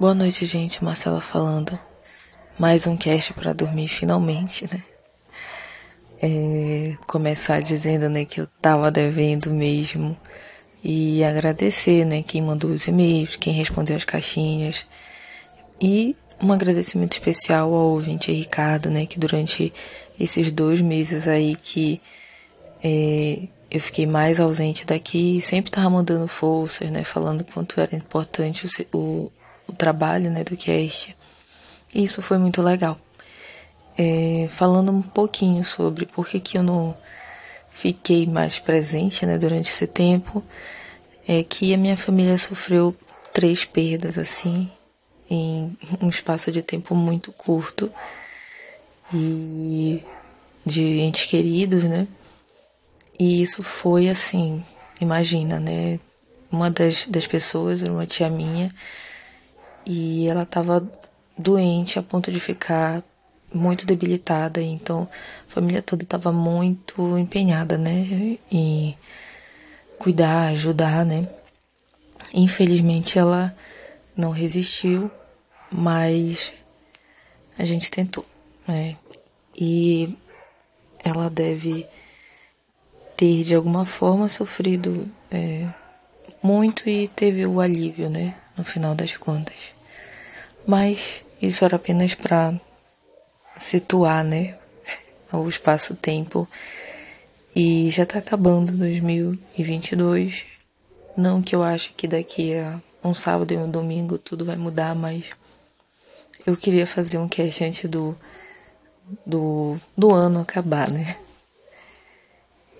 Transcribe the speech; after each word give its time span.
Boa 0.00 0.14
noite, 0.14 0.46
gente. 0.46 0.84
Marcela 0.84 1.20
falando. 1.20 1.76
Mais 2.56 2.86
um 2.86 2.96
cast 2.96 3.32
para 3.32 3.52
dormir 3.52 3.88
finalmente, 3.88 4.64
né? 4.72 4.80
É, 6.22 6.96
começar 7.04 7.60
dizendo, 7.60 8.08
né, 8.08 8.24
que 8.24 8.40
eu 8.40 8.46
tava 8.62 8.92
devendo 8.92 9.50
mesmo 9.50 10.16
e 10.84 11.24
agradecer, 11.24 12.04
né, 12.04 12.22
quem 12.22 12.40
mandou 12.40 12.70
os 12.70 12.86
e-mails, 12.86 13.34
quem 13.34 13.52
respondeu 13.52 13.96
as 13.96 14.04
caixinhas 14.04 14.86
e 15.80 16.14
um 16.40 16.52
agradecimento 16.52 17.14
especial 17.14 17.74
ao 17.74 17.90
ouvinte 17.90 18.32
Ricardo, 18.32 18.90
né, 18.90 19.04
que 19.04 19.18
durante 19.18 19.72
esses 20.18 20.52
dois 20.52 20.80
meses 20.80 21.26
aí 21.26 21.56
que 21.56 22.00
é, 22.84 23.48
eu 23.68 23.80
fiquei 23.80 24.06
mais 24.06 24.38
ausente 24.38 24.86
daqui, 24.86 25.40
sempre 25.40 25.72
tava 25.72 25.90
mandando 25.90 26.28
forças, 26.28 26.88
né, 26.88 27.02
falando 27.02 27.44
quanto 27.44 27.80
era 27.80 27.96
importante 27.96 28.64
o, 28.92 28.96
o, 28.96 29.32
o 29.68 29.72
trabalho, 29.72 30.30
né, 30.30 30.42
do 30.42 30.56
cast. 30.56 31.14
E 31.94 32.02
isso 32.02 32.20
foi 32.22 32.38
muito 32.38 32.60
legal. 32.62 32.98
É, 33.96 34.46
falando 34.48 34.90
um 34.90 35.02
pouquinho 35.02 35.64
sobre 35.64 36.06
por 36.06 36.26
que, 36.26 36.40
que 36.40 36.58
eu 36.58 36.62
não 36.62 36.96
fiquei 37.70 38.26
mais 38.26 38.58
presente, 38.58 39.24
né, 39.26 39.38
durante 39.38 39.70
esse 39.70 39.86
tempo, 39.86 40.42
é 41.26 41.42
que 41.42 41.72
a 41.74 41.76
minha 41.76 41.96
família 41.96 42.36
sofreu 42.38 42.96
três 43.32 43.64
perdas, 43.64 44.18
assim, 44.18 44.70
em 45.30 45.76
um 46.00 46.08
espaço 46.08 46.50
de 46.50 46.62
tempo 46.62 46.94
muito 46.94 47.30
curto. 47.32 47.92
E 49.12 50.02
de 50.68 51.00
entes 51.00 51.24
queridos, 51.24 51.84
né? 51.84 52.06
E 53.18 53.42
isso 53.42 53.62
foi 53.62 54.08
assim, 54.08 54.62
imagina, 55.00 55.58
né? 55.58 55.98
Uma 56.50 56.70
das, 56.70 57.06
das 57.06 57.26
pessoas, 57.26 57.82
uma 57.82 58.06
tia 58.06 58.28
minha, 58.28 58.72
e 59.88 60.28
ela 60.28 60.42
estava 60.42 60.86
doente 61.36 61.98
a 61.98 62.02
ponto 62.02 62.30
de 62.30 62.38
ficar 62.38 63.02
muito 63.52 63.86
debilitada, 63.86 64.60
então 64.60 65.08
a 65.48 65.50
família 65.50 65.80
toda 65.80 66.02
estava 66.02 66.30
muito 66.30 67.16
empenhada, 67.16 67.78
né, 67.78 68.38
em 68.52 68.94
cuidar, 69.98 70.48
ajudar, 70.48 71.06
né. 71.06 71.26
Infelizmente 72.34 73.18
ela 73.18 73.56
não 74.14 74.30
resistiu, 74.30 75.10
mas 75.72 76.52
a 77.58 77.64
gente 77.64 77.90
tentou, 77.90 78.26
né, 78.66 78.94
e 79.56 80.14
ela 81.02 81.30
deve 81.30 81.86
ter 83.16 83.42
de 83.42 83.54
alguma 83.54 83.86
forma 83.86 84.28
sofrido 84.28 85.08
é, 85.30 85.66
muito 86.42 86.86
e 86.90 87.08
teve 87.08 87.46
o 87.46 87.58
alívio, 87.58 88.10
né, 88.10 88.34
no 88.54 88.64
final 88.64 88.94
das 88.94 89.16
contas. 89.16 89.77
Mas 90.68 91.24
isso 91.40 91.64
era 91.64 91.76
apenas 91.76 92.14
para 92.14 92.60
situar, 93.56 94.22
né, 94.22 94.54
o 95.32 95.48
espaço-tempo. 95.48 96.46
E 97.56 97.88
já 97.90 98.02
está 98.02 98.18
acabando 98.18 98.72
2022. 98.72 100.44
Não 101.16 101.40
que 101.40 101.56
eu 101.56 101.62
ache 101.62 101.94
que 101.96 102.06
daqui 102.06 102.54
a 102.54 102.78
um 103.02 103.14
sábado 103.14 103.54
e 103.54 103.56
um 103.56 103.70
domingo 103.70 104.18
tudo 104.18 104.44
vai 104.44 104.56
mudar, 104.56 104.94
mas 104.94 105.30
eu 106.44 106.54
queria 106.54 106.86
fazer 106.86 107.16
um 107.16 107.28
cast 107.30 107.64
antes 107.64 107.88
do, 107.88 108.14
do, 109.24 109.80
do 109.96 110.12
ano 110.12 110.40
acabar, 110.40 110.90
né? 110.90 111.16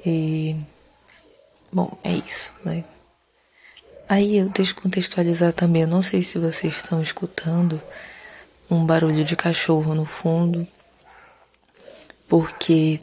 E. 0.05 0.57
Bom, 1.73 1.97
é 2.05 2.13
isso, 2.13 2.53
né? 2.63 2.85
Aí 4.09 4.39
eu 4.39 4.49
descontextualizar 4.49 5.53
também, 5.53 5.83
eu 5.83 5.89
não 5.89 6.01
sei 6.01 6.23
se 6.23 6.39
vocês 6.39 6.77
estão 6.77 7.03
escutando 7.03 7.79
um 8.71 8.87
barulho 8.87 9.23
de 9.23 9.37
cachorro 9.37 9.95
no 9.95 10.07
fundo, 10.07 10.67
porque 12.27 13.01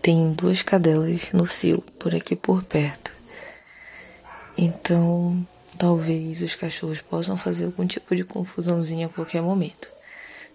tem 0.00 0.32
duas 0.32 0.62
cadelas 0.62 1.32
no 1.32 1.44
cio 1.46 1.82
por 1.98 2.14
aqui 2.14 2.36
por 2.36 2.62
perto. 2.62 3.10
Então, 4.56 5.44
talvez 5.76 6.42
os 6.42 6.54
cachorros 6.54 7.00
possam 7.00 7.36
fazer 7.36 7.64
algum 7.64 7.84
tipo 7.84 8.14
de 8.14 8.22
confusãozinha 8.22 9.06
a 9.06 9.10
qualquer 9.10 9.42
momento. 9.42 9.88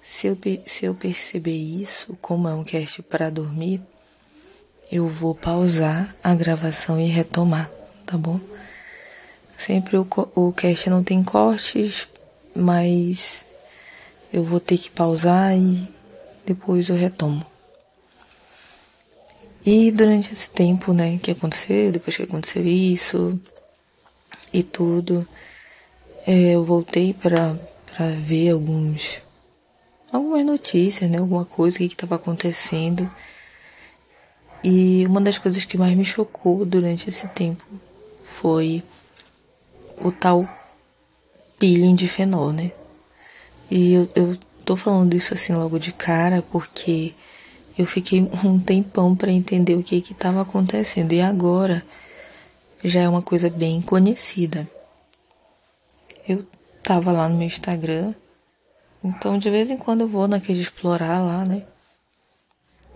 Se 0.02 0.28
eu, 0.28 0.38
se 0.66 0.86
eu 0.86 0.96
perceber 0.96 1.52
isso, 1.52 2.18
como 2.22 2.48
é 2.48 2.54
um 2.54 2.64
cast 2.64 3.04
para 3.04 3.30
dormir, 3.30 3.82
eu 4.90 5.10
vou 5.10 5.36
pausar 5.36 6.16
a 6.24 6.34
gravação 6.34 6.98
e 6.98 7.08
retomar, 7.08 7.70
tá 8.06 8.18
bom? 8.18 8.40
Sempre 9.58 9.98
o, 9.98 10.08
o 10.36 10.52
cast 10.52 10.90
não 10.90 11.04
tem 11.04 11.24
cortes, 11.24 12.08
mas 12.56 13.46
eu 14.32 14.44
vou 14.44 14.60
ter 14.60 14.78
que 14.78 14.90
pausar 14.90 15.58
e 15.58 15.88
depois 16.46 16.90
eu 16.90 16.96
retomo. 16.96 17.46
E 19.66 19.92
durante 19.92 20.32
esse 20.32 20.50
tempo, 20.50 20.94
né, 20.94 21.18
que 21.18 21.32
aconteceu, 21.32 21.92
depois 21.92 22.16
que 22.16 22.24
aconteceu 22.24 22.64
isso 22.66 23.40
e 24.54 24.62
tudo, 24.62 25.28
é, 26.28 26.56
eu 26.56 26.64
voltei 26.64 27.14
para 27.14 27.58
ver 28.22 28.52
alguns 28.52 29.22
algumas 30.12 30.46
notícias, 30.46 31.10
né, 31.10 31.18
alguma 31.18 31.46
coisa 31.46 31.78
que 31.78 31.86
estava 31.86 32.16
acontecendo. 32.16 33.10
E 34.64 35.06
uma 35.08 35.22
das 35.22 35.38
coisas 35.38 35.64
que 35.66 35.78
mais 35.78 35.96
me 35.96 36.06
chocou 36.06 36.66
durante 36.66 37.10
esse 37.10 37.28
tempo 37.30 37.64
foi 38.24 38.84
o 40.02 40.12
tal 40.12 40.48
peeling 41.60 41.96
de 41.96 42.08
fenol, 42.08 42.52
né? 42.52 42.72
E 43.70 43.94
eu, 43.94 44.10
eu 44.16 44.38
tô 44.66 44.76
falando 44.76 45.14
isso 45.14 45.34
assim 45.34 45.54
logo 45.54 45.80
de 45.80 45.92
cara 45.92 46.42
porque 46.52 47.14
eu 47.78 47.86
fiquei 47.86 48.22
um 48.44 48.60
tempão 48.60 49.16
para 49.16 49.32
entender 49.32 49.76
o 49.76 49.84
que 49.84 50.02
que 50.02 50.14
estava 50.14 50.42
acontecendo 50.42 51.12
e 51.12 51.22
agora 51.22 51.86
já 52.84 53.02
é 53.02 53.10
uma 53.10 53.22
coisa 53.22 53.50
bem 53.50 53.82
conhecida. 53.82 54.70
Eu 56.28 56.46
tava 56.84 57.12
lá 57.12 57.28
no 57.28 57.38
meu 57.38 57.48
Instagram, 57.48 58.14
então 59.04 59.38
de 59.38 59.50
vez 59.50 59.70
em 59.70 59.78
quando 59.78 60.02
eu 60.02 60.08
vou 60.08 60.28
naquele 60.28 60.62
explorar 60.62 61.20
lá, 61.20 61.46
né? 61.46 61.64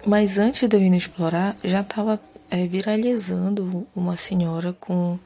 Mas 0.06 0.38
antes 0.38 0.68
de 0.68 0.76
eu 0.76 0.82
ir 0.82 0.90
no 0.90 0.96
explorar, 0.96 1.58
já 1.64 1.84
tava 1.84 2.20
é, 2.50 2.66
viralizando 2.66 3.88
uma 3.96 4.16
senhora 4.16 4.74
com 4.74 5.20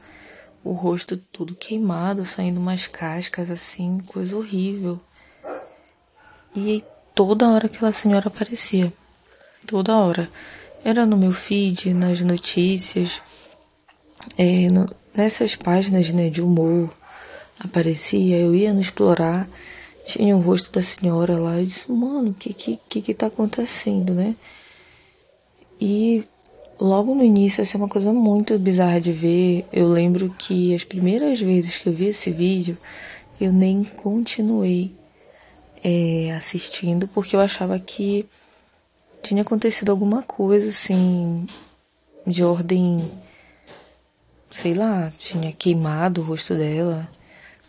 o 0.64 0.72
rosto 0.72 1.16
tudo 1.16 1.54
queimado, 1.54 2.24
saindo 2.24 2.58
umas 2.58 2.86
cascas 2.86 3.50
assim, 3.50 3.98
coisa 4.06 4.36
horrível. 4.36 4.98
E 6.56 6.82
toda 7.14 7.48
hora 7.48 7.66
aquela 7.66 7.92
senhora 7.92 8.28
aparecia. 8.28 8.92
Toda 9.66 9.96
hora. 9.96 10.30
Era 10.82 11.04
no 11.04 11.16
meu 11.16 11.32
feed, 11.32 11.92
nas 11.92 12.20
notícias, 12.20 13.20
é, 14.38 14.68
no, 14.70 14.88
nessas 15.14 15.54
páginas 15.54 16.10
né, 16.12 16.30
de 16.30 16.40
humor. 16.40 16.90
Aparecia, 17.58 18.38
eu 18.38 18.54
ia 18.54 18.72
no 18.72 18.80
explorar, 18.80 19.48
tinha 20.06 20.36
o 20.36 20.40
rosto 20.40 20.72
da 20.72 20.82
senhora 20.82 21.38
lá. 21.38 21.58
Eu 21.58 21.66
disse, 21.66 21.90
mano, 21.92 22.30
o 22.30 22.34
que, 22.34 22.54
que, 22.54 22.78
que 22.88 23.02
que 23.02 23.14
tá 23.14 23.26
acontecendo, 23.26 24.14
né? 24.14 24.34
E 25.80 26.24
logo 26.84 27.14
no 27.14 27.24
início, 27.24 27.62
essa 27.62 27.76
é 27.76 27.78
uma 27.78 27.88
coisa 27.88 28.12
muito 28.12 28.58
bizarra 28.58 29.00
de 29.00 29.12
ver. 29.12 29.66
Eu 29.72 29.88
lembro 29.88 30.28
que 30.38 30.74
as 30.74 30.84
primeiras 30.84 31.40
vezes 31.40 31.78
que 31.78 31.88
eu 31.88 31.92
vi 31.94 32.06
esse 32.08 32.30
vídeo, 32.30 32.76
eu 33.40 33.52
nem 33.52 33.82
continuei 33.82 34.94
é, 35.82 36.32
assistindo 36.36 37.08
porque 37.08 37.34
eu 37.34 37.40
achava 37.40 37.78
que 37.78 38.26
tinha 39.22 39.40
acontecido 39.40 39.90
alguma 39.90 40.22
coisa 40.22 40.68
assim 40.68 41.46
de 42.26 42.44
ordem, 42.44 43.10
sei 44.50 44.74
lá, 44.74 45.10
tinha 45.18 45.52
queimado 45.52 46.20
o 46.20 46.24
rosto 46.24 46.54
dela. 46.54 47.08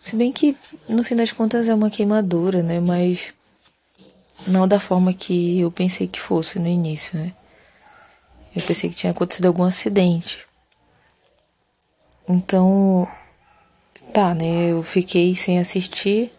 Se 0.02 0.14
bem 0.14 0.30
que 0.30 0.54
no 0.86 1.02
fim 1.02 1.16
das 1.16 1.32
contas 1.32 1.66
é 1.68 1.74
uma 1.74 1.88
queimadura, 1.88 2.62
né? 2.62 2.80
Mas 2.80 3.32
não 4.46 4.68
da 4.68 4.78
forma 4.78 5.14
que 5.14 5.58
eu 5.60 5.70
pensei 5.70 6.06
que 6.06 6.20
fosse 6.20 6.58
no 6.58 6.68
início, 6.68 7.18
né? 7.18 7.32
Eu 8.56 8.62
pensei 8.62 8.88
que 8.88 8.96
tinha 8.96 9.10
acontecido 9.10 9.44
algum 9.44 9.62
acidente. 9.62 10.46
Então, 12.26 13.06
tá, 14.14 14.34
né? 14.34 14.72
Eu 14.72 14.82
fiquei 14.82 15.36
sem 15.36 15.58
assistir. 15.58 16.32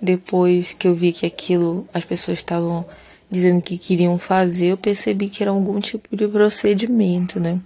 Depois 0.00 0.74
que 0.74 0.86
eu 0.86 0.94
vi 0.94 1.12
que 1.12 1.24
aquilo 1.24 1.88
as 1.94 2.04
pessoas 2.04 2.38
estavam 2.38 2.86
dizendo 3.30 3.62
que 3.62 3.78
queriam 3.78 4.18
fazer, 4.18 4.66
eu 4.66 4.76
percebi 4.76 5.28
que 5.28 5.42
era 5.42 5.50
algum 5.50 5.80
tipo 5.80 6.14
de 6.14 6.28
procedimento, 6.28 7.40
né? 7.40 7.58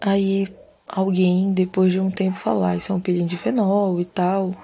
Aí 0.00 0.48
alguém, 0.88 1.52
depois 1.52 1.92
de 1.92 2.00
um 2.00 2.10
tempo, 2.10 2.38
falar, 2.38 2.76
isso 2.76 2.90
é 2.90 2.94
um 2.94 3.00
pelinho 3.00 3.28
de 3.28 3.36
fenol 3.36 4.00
e 4.00 4.06
tal 4.06 4.56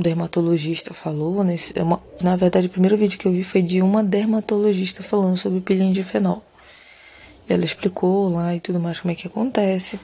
dermatologista 0.00 0.92
falou, 0.94 1.44
né? 1.44 1.56
É 1.74 1.82
uma, 1.82 2.02
na 2.20 2.36
verdade, 2.36 2.66
o 2.66 2.70
primeiro 2.70 2.96
vídeo 2.96 3.18
que 3.18 3.26
eu 3.26 3.32
vi 3.32 3.44
foi 3.44 3.62
de 3.62 3.80
uma 3.82 4.02
dermatologista 4.02 5.02
falando 5.02 5.36
sobre 5.36 5.60
peeling 5.60 5.92
de 5.92 6.02
fenol. 6.02 6.42
Ela 7.48 7.64
explicou 7.64 8.28
lá 8.28 8.54
e 8.54 8.60
tudo 8.60 8.80
mais 8.80 9.00
como 9.00 9.12
é 9.12 9.14
que 9.14 9.26
acontece. 9.26 9.98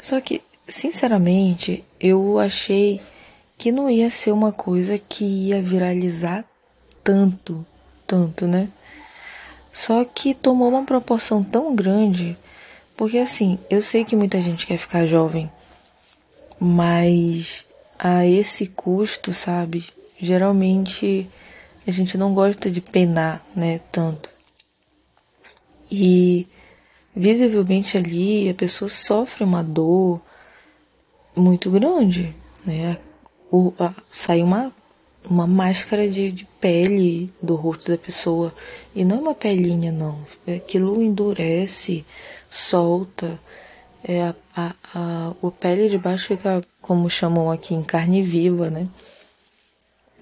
Só 0.00 0.20
que 0.20 0.42
sinceramente, 0.68 1.84
eu 1.98 2.38
achei 2.38 3.00
que 3.56 3.72
não 3.72 3.90
ia 3.90 4.10
ser 4.10 4.32
uma 4.32 4.52
coisa 4.52 4.98
que 4.98 5.24
ia 5.24 5.62
viralizar 5.62 6.44
tanto, 7.02 7.66
tanto, 8.06 8.46
né? 8.46 8.68
Só 9.72 10.04
que 10.04 10.34
tomou 10.34 10.68
uma 10.68 10.84
proporção 10.84 11.42
tão 11.42 11.74
grande, 11.74 12.36
porque 12.96 13.18
assim, 13.18 13.58
eu 13.70 13.80
sei 13.82 14.04
que 14.04 14.14
muita 14.14 14.40
gente 14.40 14.66
quer 14.66 14.76
ficar 14.76 15.06
jovem, 15.06 15.50
mas 16.60 17.66
a 17.98 18.26
esse 18.26 18.66
custo, 18.68 19.32
sabe? 19.32 19.86
Geralmente 20.20 21.28
a 21.86 21.90
gente 21.90 22.18
não 22.18 22.34
gosta 22.34 22.70
de 22.70 22.80
penar, 22.80 23.44
né, 23.56 23.80
tanto. 23.90 24.30
E 25.90 26.46
visivelmente 27.16 27.96
ali 27.96 28.48
a 28.48 28.54
pessoa 28.54 28.88
sofre 28.88 29.42
uma 29.42 29.64
dor 29.64 30.20
muito 31.34 31.70
grande, 31.70 32.34
né? 32.64 32.98
O, 33.50 33.72
a, 33.78 33.92
sai 34.10 34.42
uma, 34.42 34.70
uma 35.24 35.46
máscara 35.46 36.08
de, 36.08 36.30
de 36.30 36.44
pele 36.60 37.32
do 37.40 37.54
rosto 37.54 37.90
da 37.90 37.96
pessoa. 37.96 38.54
E 38.94 39.04
não 39.04 39.16
é 39.16 39.20
uma 39.20 39.34
pelinha, 39.34 39.90
não. 39.90 40.22
Aquilo 40.46 41.02
endurece, 41.02 42.04
solta. 42.50 43.38
É, 44.04 44.22
a, 44.22 44.34
a, 44.54 44.74
a, 44.94 45.34
o 45.40 45.50
pele 45.50 45.88
de 45.88 45.98
baixo 45.98 46.28
fica, 46.28 46.62
como 46.88 47.08
chamam 47.08 47.50
aqui, 47.50 47.74
em 47.74 47.82
carne 47.82 48.22
viva, 48.22 48.70
né? 48.70 48.88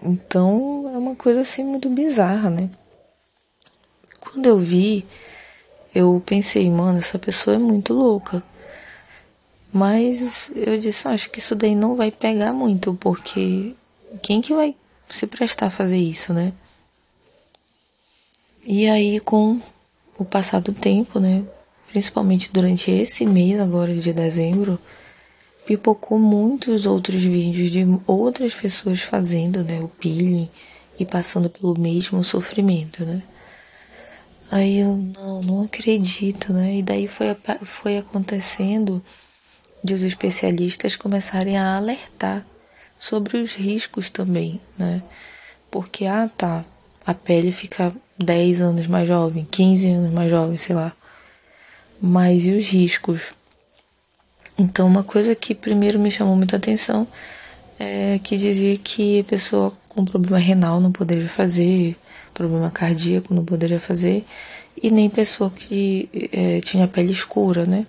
Então 0.02 0.90
é 0.92 0.98
uma 0.98 1.14
coisa 1.14 1.40
assim 1.40 1.64
muito 1.64 1.88
bizarra, 1.88 2.50
né? 2.50 2.68
Quando 4.20 4.44
eu 4.46 4.58
vi 4.58 5.06
eu 5.94 6.22
pensei, 6.26 6.70
mano, 6.70 6.98
essa 6.98 7.18
pessoa 7.18 7.56
é 7.56 7.58
muito 7.58 7.94
louca. 7.94 8.42
Mas 9.72 10.50
eu 10.54 10.76
disse, 10.76 11.08
acho 11.08 11.30
que 11.30 11.38
isso 11.38 11.54
daí 11.54 11.74
não 11.74 11.96
vai 11.96 12.10
pegar 12.10 12.52
muito, 12.52 12.92
porque 12.94 13.74
quem 14.22 14.42
que 14.42 14.52
vai 14.52 14.74
se 15.08 15.26
prestar 15.26 15.66
a 15.66 15.70
fazer 15.70 15.96
isso, 15.96 16.34
né? 16.34 16.52
E 18.62 18.86
aí, 18.88 19.20
com 19.20 19.58
o 20.18 20.24
passar 20.24 20.60
do 20.60 20.74
tempo, 20.74 21.18
né? 21.18 21.42
Principalmente 21.88 22.52
durante 22.52 22.90
esse 22.90 23.24
mês 23.24 23.58
agora 23.58 23.94
de 23.94 24.12
dezembro, 24.12 24.78
pipocou 25.66 26.18
muitos 26.18 26.86
outros 26.86 27.22
vídeos 27.24 27.70
de 27.70 27.84
outras 28.06 28.54
pessoas 28.54 29.00
fazendo, 29.00 29.64
né? 29.64 29.80
O 29.80 29.88
peeling 29.88 30.48
e 30.98 31.04
passando 31.04 31.50
pelo 31.50 31.78
mesmo 31.78 32.22
sofrimento, 32.22 33.04
né? 33.04 33.22
Aí 34.50 34.78
eu 34.78 34.96
não, 34.96 35.40
não 35.42 35.62
acredito, 35.64 36.52
né? 36.52 36.76
E 36.76 36.82
daí 36.82 37.08
foi, 37.08 37.36
foi 37.62 37.98
acontecendo 37.98 39.02
de 39.82 39.92
os 39.92 40.04
especialistas 40.04 40.94
começarem 40.94 41.58
a 41.58 41.76
alertar 41.76 42.46
sobre 42.98 43.36
os 43.36 43.54
riscos 43.54 44.08
também, 44.08 44.60
né? 44.78 45.02
Porque, 45.70 46.06
ah, 46.06 46.30
tá, 46.36 46.64
a 47.04 47.12
pele 47.12 47.50
fica 47.50 47.92
10 48.18 48.60
anos 48.60 48.86
mais 48.86 49.06
jovem, 49.08 49.44
15 49.50 49.90
anos 49.90 50.12
mais 50.12 50.30
jovem, 50.30 50.56
sei 50.56 50.76
lá. 50.76 50.92
Mas 52.00 52.44
e 52.44 52.50
os 52.50 52.68
riscos? 52.68 53.34
Então, 54.58 54.86
uma 54.86 55.02
coisa 55.02 55.34
que 55.34 55.54
primeiro 55.54 55.98
me 55.98 56.10
chamou 56.10 56.34
muita 56.34 56.56
atenção 56.56 57.06
é 57.78 58.18
que 58.22 58.36
dizia 58.36 58.76
que 58.78 59.20
a 59.20 59.24
pessoa 59.24 59.72
com 59.88 60.04
problema 60.04 60.38
renal 60.38 60.80
não 60.80 60.90
poderia 60.90 61.28
fazer, 61.28 61.96
problema 62.32 62.70
cardíaco 62.70 63.34
não 63.34 63.44
poderia 63.44 63.80
fazer, 63.80 64.24
e 64.82 64.90
nem 64.90 65.08
pessoa 65.08 65.50
que 65.50 66.08
é, 66.32 66.60
tinha 66.60 66.86
pele 66.86 67.12
escura, 67.12 67.66
né? 67.66 67.86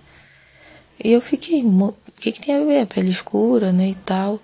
E 1.02 1.12
eu 1.12 1.20
fiquei, 1.20 1.62
o 1.62 1.94
que, 2.18 2.32
que 2.32 2.40
tem 2.40 2.56
a 2.56 2.64
ver 2.64 2.80
a 2.80 2.86
pele 2.86 3.10
escura, 3.10 3.72
né, 3.72 3.90
e 3.90 3.94
tal. 3.94 4.40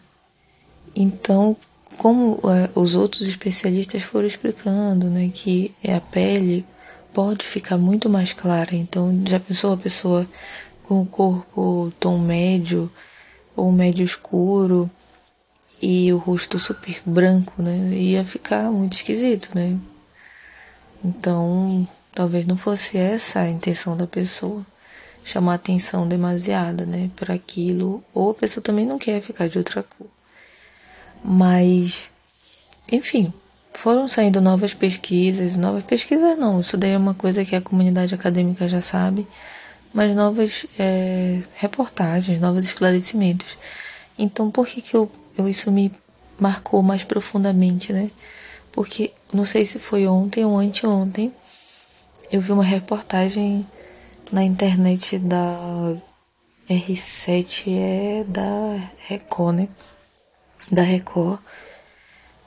Então, 0.95 1.57
como 1.99 2.41
é, 2.45 2.71
os 2.79 2.95
outros 2.97 3.27
especialistas 3.27 4.03
foram 4.03 4.27
explicando, 4.27 5.11
né, 5.11 5.31
que 5.33 5.73
a 5.87 6.01
pele 6.01 6.65
pode 7.13 7.45
ficar 7.45 7.79
muito 7.79 8.09
mais 8.09 8.33
clara. 8.33 8.75
Então, 8.75 9.23
já 9.27 9.41
pensou 9.41 9.73
a 9.73 9.77
pessoa 9.77 10.27
com 10.85 11.03
o 11.03 11.07
corpo 11.07 11.93
tom 11.99 12.19
médio 12.19 12.91
ou 13.57 13.73
médio 13.73 14.05
escuro 14.05 14.91
e 15.81 16.13
o 16.13 16.19
rosto 16.19 16.59
super 16.59 17.01
branco, 17.05 17.63
né? 17.63 17.77
Ia 17.93 18.25
ficar 18.25 18.71
muito 18.71 18.95
esquisito, 18.95 19.51
né? 19.55 19.77
Então, 21.05 21.87
talvez 22.15 22.47
não 22.47 22.57
fosse 22.57 22.97
essa 22.97 23.41
a 23.41 23.49
intenção 23.49 23.97
da 23.97 24.07
pessoa, 24.07 24.65
chamar 25.23 25.55
atenção 25.55 26.09
demasiada, 26.09 26.87
né, 26.87 27.11
para 27.17 27.35
aquilo, 27.35 28.03
ou 28.15 28.31
a 28.31 28.35
pessoa 28.35 28.63
também 28.63 28.87
não 28.87 28.99
quer 28.99 29.21
ficar 29.21 29.49
de 29.49 29.59
outra 29.59 29.83
cor. 29.83 30.07
Mas, 31.23 32.05
enfim, 32.91 33.33
foram 33.73 34.09
saindo 34.09 34.41
novas 34.41 34.73
pesquisas, 34.73 35.57
novas 35.57 35.85
pesquisas 35.85 36.39
não, 36.39 36.61
isso 36.61 36.77
daí 36.77 36.93
é 36.93 36.99
uma 36.99 37.15
coisa 37.15 37.45
que 37.45 37.57
a 37.57 37.61
comunidade 37.61 38.15
acadêmica 38.15 38.69
já 38.69 38.81
sabe, 38.81 39.27
mas 39.95 40.15
novas 40.15 40.67
é, 40.77 41.41
reportagens, 41.55 42.41
novos 42.41 42.65
esclarecimentos. 42.65 43.57
Então, 44.19 44.51
por 44.51 44.67
que 44.67 44.83
que 44.83 44.97
eu, 44.97 45.09
eu 45.39 45.49
isso 45.49 45.71
me 45.71 45.93
marcou 46.39 46.83
mais 46.83 47.05
profundamente, 47.05 47.93
né? 47.93 48.11
Porque 48.73 49.13
não 49.33 49.45
sei 49.45 49.65
se 49.65 49.79
foi 49.79 50.09
ontem 50.09 50.45
ou 50.45 50.59
anteontem, 50.59 51.33
eu 52.31 52.41
vi 52.41 52.51
uma 52.51 52.65
reportagem 52.65 53.65
na 54.33 54.43
internet 54.43 55.17
da 55.19 55.97
R7, 56.69 57.65
é 57.69 58.25
da 58.27 58.91
Record, 59.07 59.57
né? 59.57 59.69
Da 60.73 60.83
Record, 60.83 61.39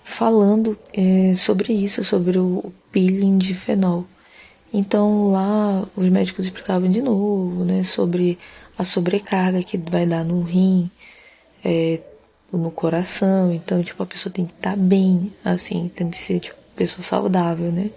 falando 0.03 0.77
é, 0.93 1.33
sobre 1.33 1.71
isso, 1.71 2.03
sobre 2.03 2.37
o 2.37 2.73
peeling 2.91 3.37
de 3.37 3.53
fenol. 3.53 4.05
Então 4.73 5.31
lá 5.31 5.87
os 5.95 6.07
médicos 6.09 6.45
explicavam 6.45 6.89
de 6.89 7.01
novo, 7.01 7.63
né, 7.63 7.83
sobre 7.83 8.37
a 8.77 8.83
sobrecarga 8.83 9.63
que 9.63 9.77
vai 9.77 10.05
dar 10.05 10.23
no 10.23 10.41
rim, 10.41 10.89
é, 11.63 11.99
no 12.51 12.71
coração. 12.71 13.51
Então, 13.51 13.81
tipo, 13.83 14.01
a 14.03 14.05
pessoa 14.05 14.31
tem 14.31 14.45
que 14.45 14.53
estar 14.53 14.71
tá 14.71 14.77
bem, 14.77 15.33
assim, 15.43 15.89
tem 15.89 16.09
que 16.09 16.17
ser, 16.17 16.39
tipo, 16.39 16.57
pessoa 16.75 17.03
saudável, 17.03 17.71
né? 17.71 17.89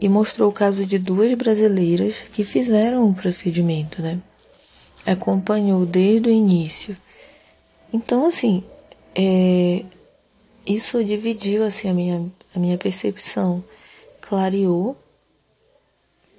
E 0.00 0.08
mostrou 0.08 0.48
o 0.48 0.52
caso 0.52 0.86
de 0.86 0.98
duas 0.98 1.32
brasileiras 1.34 2.16
que 2.32 2.44
fizeram 2.44 3.10
o 3.10 3.14
procedimento, 3.14 4.00
né? 4.00 4.20
Acompanhou 5.04 5.84
desde 5.84 6.28
o 6.28 6.32
início. 6.32 6.96
Então, 7.92 8.26
assim, 8.26 8.62
é, 9.14 9.84
isso 10.64 11.02
dividiu, 11.02 11.64
assim, 11.64 11.88
a 11.88 11.94
minha, 11.94 12.30
a 12.54 12.58
minha 12.58 12.78
percepção. 12.78 13.64
Clareou, 14.20 14.96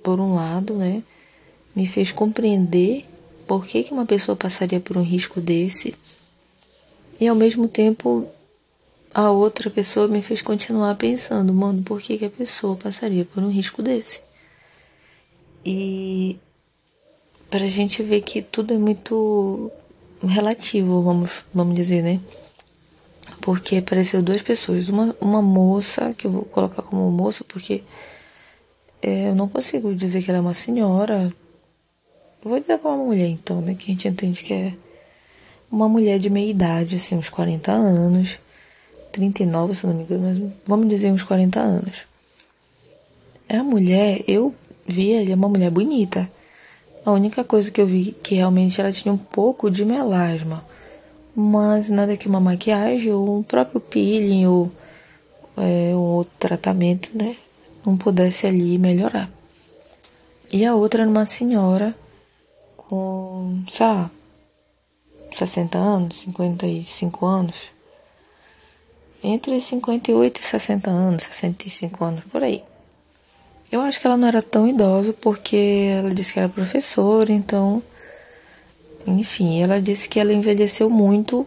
por 0.03 0.19
um 0.19 0.33
lado, 0.35 0.75
né? 0.75 1.03
Me 1.75 1.87
fez 1.87 2.11
compreender 2.11 3.05
por 3.47 3.65
que, 3.65 3.83
que 3.83 3.93
uma 3.93 4.05
pessoa 4.05 4.35
passaria 4.35 4.79
por 4.79 4.97
um 4.97 5.03
risco 5.03 5.41
desse 5.41 5.95
e 7.19 7.27
ao 7.27 7.35
mesmo 7.35 7.67
tempo 7.67 8.27
a 9.13 9.31
outra 9.31 9.69
pessoa 9.69 10.07
me 10.07 10.21
fez 10.21 10.41
continuar 10.41 10.95
pensando, 10.95 11.53
mano, 11.53 11.83
por 11.83 11.99
que, 11.99 12.17
que 12.17 12.25
a 12.25 12.29
pessoa 12.29 12.75
passaria 12.75 13.25
por 13.25 13.43
um 13.43 13.49
risco 13.49 13.81
desse? 13.81 14.21
E 15.65 16.39
para 17.49 17.65
a 17.65 17.69
gente 17.69 18.03
ver 18.03 18.21
que 18.21 18.41
tudo 18.41 18.73
é 18.73 18.77
muito 18.77 19.71
relativo, 20.21 21.01
vamos, 21.01 21.43
vamos 21.53 21.75
dizer, 21.75 22.03
né? 22.03 22.19
Porque 23.41 23.77
apareceu 23.77 24.21
duas 24.21 24.41
pessoas, 24.41 24.89
uma, 24.89 25.15
uma 25.19 25.41
moça, 25.41 26.13
que 26.13 26.27
eu 26.27 26.31
vou 26.31 26.45
colocar 26.45 26.83
como 26.83 27.09
moça 27.11 27.43
porque 27.43 27.83
é, 29.01 29.29
eu 29.29 29.35
não 29.35 29.47
consigo 29.47 29.93
dizer 29.93 30.21
que 30.21 30.29
ela 30.29 30.39
é 30.39 30.41
uma 30.41 30.53
senhora. 30.53 31.33
Eu 32.43 32.49
vou 32.49 32.59
dizer 32.59 32.77
como 32.79 32.95
uma 32.95 33.05
mulher 33.05 33.27
então, 33.27 33.61
né? 33.61 33.75
Que 33.77 33.91
a 33.91 33.93
gente 33.93 34.07
entende 34.07 34.43
que 34.43 34.53
é 34.53 34.73
uma 35.71 35.87
mulher 35.87 36.19
de 36.19 36.29
meia 36.29 36.49
idade, 36.49 36.95
assim, 36.95 37.15
uns 37.15 37.29
40 37.29 37.71
anos, 37.71 38.39
39, 39.11 39.75
se 39.75 39.85
não 39.85 39.93
me 39.93 40.03
engano, 40.03 40.23
mas 40.23 40.53
vamos 40.65 40.87
dizer 40.89 41.11
uns 41.11 41.23
40 41.23 41.59
anos. 41.59 42.03
É 43.47 43.57
a 43.57 43.63
mulher, 43.63 44.23
eu 44.27 44.53
vi 44.85 45.13
ela, 45.13 45.31
é 45.31 45.35
uma 45.35 45.49
mulher 45.49 45.69
bonita. 45.71 46.29
A 47.05 47.11
única 47.11 47.43
coisa 47.43 47.71
que 47.71 47.79
eu 47.79 47.87
vi 47.87 48.15
que 48.23 48.35
realmente 48.35 48.79
ela 48.79 48.91
tinha 48.91 49.13
um 49.13 49.17
pouco 49.17 49.69
de 49.69 49.85
melasma, 49.85 50.65
mas 51.35 51.89
nada 51.89 52.17
que 52.17 52.27
uma 52.27 52.39
maquiagem 52.39 53.11
ou 53.13 53.37
um 53.37 53.43
próprio 53.43 53.79
peeling 53.79 54.45
ou 54.45 54.71
é, 55.57 55.95
um 55.95 55.99
outro 55.99 56.33
tratamento, 56.39 57.09
né, 57.13 57.35
não 57.85 57.97
pudesse 57.97 58.47
ali 58.47 58.77
melhorar. 58.77 59.29
E 60.51 60.65
a 60.65 60.73
outra 60.75 61.01
era 61.01 61.09
uma 61.09 61.25
senhora 61.25 61.95
com, 62.75 63.63
sei 63.69 63.85
lá, 63.85 64.11
60 65.31 65.77
anos, 65.77 66.17
55 66.17 67.25
anos. 67.25 67.55
Entre 69.23 69.59
58 69.59 70.41
e 70.41 70.45
60 70.45 70.89
anos, 70.89 71.23
65 71.23 72.03
anos, 72.03 72.23
por 72.31 72.41
aí. 72.41 72.63
Eu 73.71 73.81
acho 73.81 73.99
que 73.99 74.07
ela 74.07 74.17
não 74.17 74.27
era 74.27 74.41
tão 74.41 74.67
idosa 74.67 75.13
porque 75.13 75.91
ela 75.99 76.13
disse 76.13 76.33
que 76.33 76.39
era 76.39 76.49
professora, 76.49 77.31
então 77.31 77.83
enfim, 79.05 79.61
ela 79.61 79.81
disse 79.81 80.07
que 80.07 80.19
ela 80.19 80.33
envelheceu 80.33 80.89
muito 80.89 81.45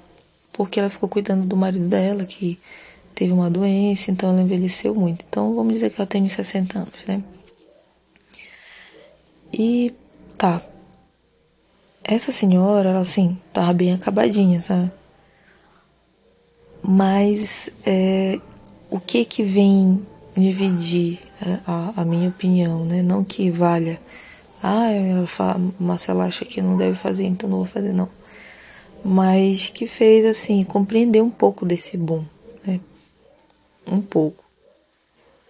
porque 0.53 0.79
ela 0.79 0.91
ficou 0.91 1.09
cuidando 1.09 1.47
do 1.47 1.57
marido 1.57 1.89
dela, 1.89 2.25
que 2.25 2.59
teve 3.23 3.33
uma 3.33 3.49
doença, 3.49 4.11
então 4.11 4.31
ela 4.31 4.43
envelheceu 4.43 4.93
muito. 4.97 5.25
Então 5.29 5.55
vamos 5.55 5.75
dizer 5.75 5.91
que 5.91 6.01
ela 6.01 6.09
tem 6.09 6.25
uns 6.25 6.33
60 6.33 6.77
anos, 6.77 7.05
né? 7.07 7.23
E 9.53 9.95
tá. 10.37 10.61
Essa 12.03 12.33
senhora, 12.33 12.89
ela 12.89 12.99
assim, 12.99 13.39
tava 13.53 13.73
bem 13.73 13.93
acabadinha, 13.93 14.61
sabe? 14.61 14.91
Mas 16.83 17.71
é, 17.87 18.41
o 18.91 18.99
que 18.99 19.25
que 19.25 19.45
vem 19.45 20.05
dividir 20.37 21.21
a, 21.65 22.01
a, 22.01 22.05
minha 22.05 22.29
opinião, 22.29 22.85
né? 22.85 23.03
Não 23.03 23.23
que 23.23 23.51
valha. 23.51 24.01
Ah, 24.61 24.89
a 25.39 25.59
Marcela 25.79 26.25
acha 26.25 26.45
que 26.45 26.61
não 26.61 26.77
deve 26.77 26.97
fazer, 26.97 27.25
então 27.25 27.49
não 27.49 27.59
vou 27.59 27.67
fazer, 27.67 27.93
não. 27.93 28.09
Mas 29.05 29.69
que 29.69 29.87
fez, 29.87 30.27
assim, 30.27 30.65
compreender 30.65 31.23
um 31.23 31.31
pouco 31.31 31.65
desse 31.65 31.97
boom, 31.97 32.25
né? 32.25 32.32
Um 33.87 34.01
pouco. 34.01 34.45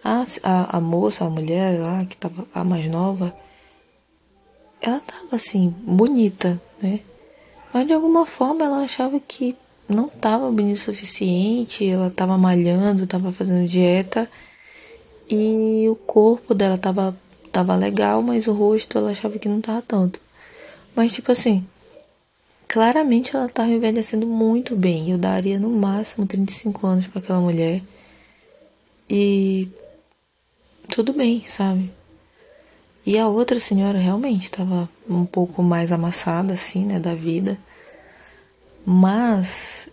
A, 0.03 0.23
a, 0.43 0.77
a 0.77 0.81
moça, 0.81 1.25
a 1.25 1.29
mulher 1.29 1.79
lá, 1.79 2.05
que 2.05 2.17
tava 2.17 2.45
a 2.53 2.63
mais 2.63 2.89
nova, 2.89 3.33
ela 4.81 4.99
tava, 4.99 5.35
assim, 5.35 5.73
bonita, 5.79 6.61
né? 6.81 6.99
Mas 7.73 7.87
de 7.87 7.93
alguma 7.93 8.25
forma 8.25 8.65
ela 8.65 8.83
achava 8.83 9.19
que 9.19 9.55
não 9.87 10.07
tava 10.09 10.51
bonita 10.51 10.79
o 10.79 10.83
suficiente, 10.83 11.87
ela 11.87 12.09
tava 12.09 12.37
malhando, 12.37 13.07
tava 13.07 13.31
fazendo 13.31 13.67
dieta 13.67 14.29
e 15.29 15.87
o 15.89 15.95
corpo 15.95 16.53
dela 16.53 16.77
tava, 16.77 17.15
tava 17.51 17.75
legal, 17.75 18.21
mas 18.21 18.47
o 18.47 18.53
rosto 18.53 18.97
ela 18.97 19.11
achava 19.11 19.39
que 19.39 19.49
não 19.49 19.61
tava 19.61 19.81
tanto. 19.81 20.19
Mas, 20.95 21.13
tipo 21.13 21.31
assim, 21.31 21.65
claramente 22.67 23.35
ela 23.35 23.49
tava 23.49 23.69
envelhecendo 23.69 24.27
muito 24.27 24.75
bem. 24.75 25.11
Eu 25.11 25.17
daria 25.17 25.59
no 25.59 25.69
máximo 25.69 26.27
35 26.27 26.85
anos 26.85 27.07
para 27.07 27.19
aquela 27.19 27.39
mulher. 27.39 27.81
E 29.15 29.69
tudo 30.89 31.13
bem, 31.13 31.43
sabe? 31.45 31.91
E 33.05 33.15
a 33.15 33.27
outra 33.27 33.59
senhora 33.59 33.99
realmente 33.99 34.45
estava 34.45 34.89
um 35.07 35.23
pouco 35.23 35.61
mais 35.61 35.91
amassada, 35.91 36.53
assim, 36.53 36.83
né, 36.83 36.99
da 36.99 37.13
vida. 37.13 37.55
Mas 38.83 39.87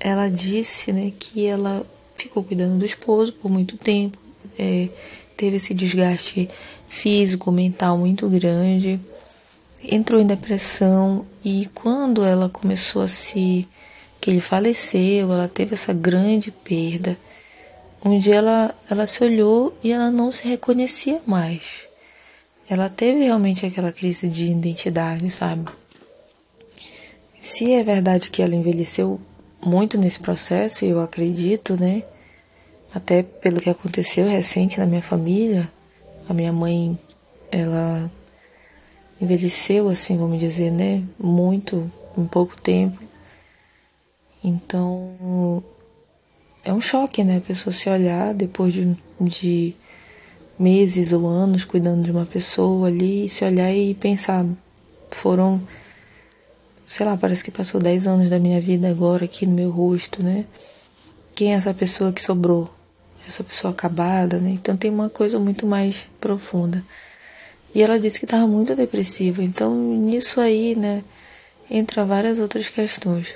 ela 0.00 0.28
disse, 0.28 0.92
né, 0.92 1.12
que 1.16 1.46
ela 1.46 1.86
ficou 2.16 2.42
cuidando 2.42 2.76
do 2.76 2.84
esposo 2.84 3.32
por 3.34 3.48
muito 3.48 3.76
tempo, 3.76 4.18
é, 4.58 4.88
teve 5.36 5.54
esse 5.54 5.72
desgaste 5.72 6.50
físico, 6.88 7.52
mental 7.52 7.96
muito 7.96 8.28
grande, 8.28 8.98
entrou 9.84 10.20
em 10.20 10.26
depressão 10.26 11.24
e 11.44 11.70
quando 11.74 12.24
ela 12.24 12.48
começou 12.48 13.02
a 13.02 13.08
se 13.08 13.68
que 14.20 14.30
ele 14.30 14.40
faleceu, 14.40 15.32
ela 15.32 15.46
teve 15.46 15.74
essa 15.74 15.92
grande 15.92 16.50
perda. 16.50 17.16
Um 18.04 18.18
dia 18.18 18.36
ela, 18.36 18.74
ela 18.90 19.06
se 19.06 19.24
olhou 19.24 19.76
e 19.82 19.90
ela 19.90 20.10
não 20.10 20.30
se 20.30 20.46
reconhecia 20.46 21.22
mais. 21.26 21.86
Ela 22.68 22.88
teve 22.88 23.24
realmente 23.24 23.64
aquela 23.64 23.92
crise 23.92 24.28
de 24.28 24.46
identidade, 24.46 25.30
sabe? 25.30 25.70
Se 27.40 27.72
é 27.72 27.82
verdade 27.82 28.30
que 28.30 28.42
ela 28.42 28.54
envelheceu 28.54 29.20
muito 29.64 29.96
nesse 29.96 30.20
processo, 30.20 30.84
eu 30.84 31.00
acredito, 31.00 31.78
né? 31.80 32.02
até 32.94 33.24
pelo 33.24 33.60
que 33.60 33.68
aconteceu 33.68 34.28
recente 34.28 34.78
na 34.78 34.86
minha 34.86 35.02
família. 35.02 35.70
A 36.28 36.32
minha 36.32 36.52
mãe, 36.52 36.96
ela 37.50 38.08
envelheceu, 39.20 39.88
assim, 39.88 40.16
vamos 40.16 40.38
dizer, 40.38 40.70
né? 40.70 41.02
Muito, 41.18 41.90
em 42.16 42.24
pouco 42.24 42.58
tempo. 42.60 43.02
Então, 44.42 45.62
é 46.64 46.72
um 46.72 46.80
choque, 46.80 47.22
né? 47.22 47.38
A 47.38 47.40
pessoa 47.40 47.72
se 47.72 47.88
olhar 47.88 48.34
depois 48.34 48.72
de, 48.72 48.96
de 49.20 49.74
meses 50.58 51.12
ou 51.12 51.26
anos 51.26 51.64
cuidando 51.64 52.02
de 52.02 52.10
uma 52.10 52.26
pessoa 52.26 52.88
ali, 52.88 53.28
se 53.28 53.44
olhar 53.44 53.72
e 53.72 53.94
pensar, 53.94 54.46
foram, 55.10 55.62
sei 56.86 57.04
lá, 57.04 57.16
parece 57.16 57.44
que 57.44 57.50
passou 57.50 57.80
10 57.80 58.06
anos 58.06 58.30
da 58.30 58.38
minha 58.38 58.60
vida 58.60 58.88
agora 58.88 59.24
aqui 59.24 59.46
no 59.46 59.54
meu 59.54 59.70
rosto, 59.70 60.22
né? 60.22 60.46
Quem 61.34 61.52
é 61.52 61.56
essa 61.56 61.74
pessoa 61.74 62.12
que 62.12 62.22
sobrou? 62.22 62.70
essa 63.26 63.42
pessoa 63.42 63.72
acabada, 63.72 64.38
né? 64.38 64.50
Então 64.50 64.76
tem 64.76 64.90
uma 64.90 65.08
coisa 65.08 65.38
muito 65.38 65.66
mais 65.66 66.06
profunda. 66.20 66.84
E 67.74 67.82
ela 67.82 67.98
disse 67.98 68.18
que 68.18 68.26
estava 68.26 68.46
muito 68.46 68.74
depressiva. 68.76 69.42
Então 69.42 69.74
nisso 69.74 70.40
aí, 70.40 70.76
né, 70.76 71.02
entra 71.70 72.04
várias 72.04 72.38
outras 72.38 72.68
questões. 72.68 73.34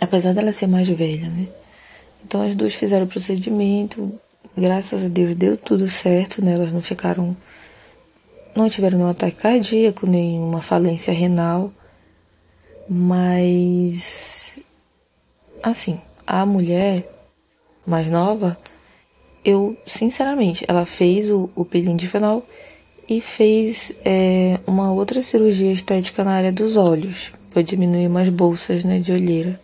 Apesar 0.00 0.32
dela 0.32 0.52
ser 0.52 0.66
mais 0.66 0.88
velha, 0.88 1.28
né? 1.28 1.46
Então 2.30 2.42
as 2.42 2.54
duas 2.54 2.72
fizeram 2.76 3.06
o 3.06 3.08
procedimento. 3.08 4.12
Graças 4.56 5.02
a 5.02 5.08
Deus 5.08 5.34
deu 5.34 5.56
tudo 5.56 5.88
certo, 5.88 6.40
né? 6.44 6.52
Elas 6.52 6.70
não 6.70 6.80
ficaram 6.80 7.36
não 8.54 8.68
tiveram 8.68 8.98
nenhum 8.98 9.10
ataque 9.10 9.36
cardíaco, 9.36 10.06
nenhuma 10.06 10.62
falência 10.62 11.12
renal. 11.12 11.72
Mas 12.88 14.60
assim, 15.60 16.00
a 16.24 16.46
mulher 16.46 17.04
mais 17.84 18.08
nova, 18.08 18.56
eu, 19.44 19.76
sinceramente, 19.84 20.64
ela 20.68 20.86
fez 20.86 21.32
o, 21.32 21.50
o 21.56 21.64
fenol 21.64 22.46
e 23.08 23.20
fez 23.20 23.90
é, 24.04 24.56
uma 24.68 24.92
outra 24.92 25.20
cirurgia 25.20 25.72
estética 25.72 26.22
na 26.22 26.34
área 26.34 26.52
dos 26.52 26.76
olhos, 26.76 27.32
para 27.50 27.60
diminuir 27.60 28.06
umas 28.06 28.28
bolsas 28.28 28.84
né, 28.84 29.00
de 29.00 29.10
olheira. 29.10 29.60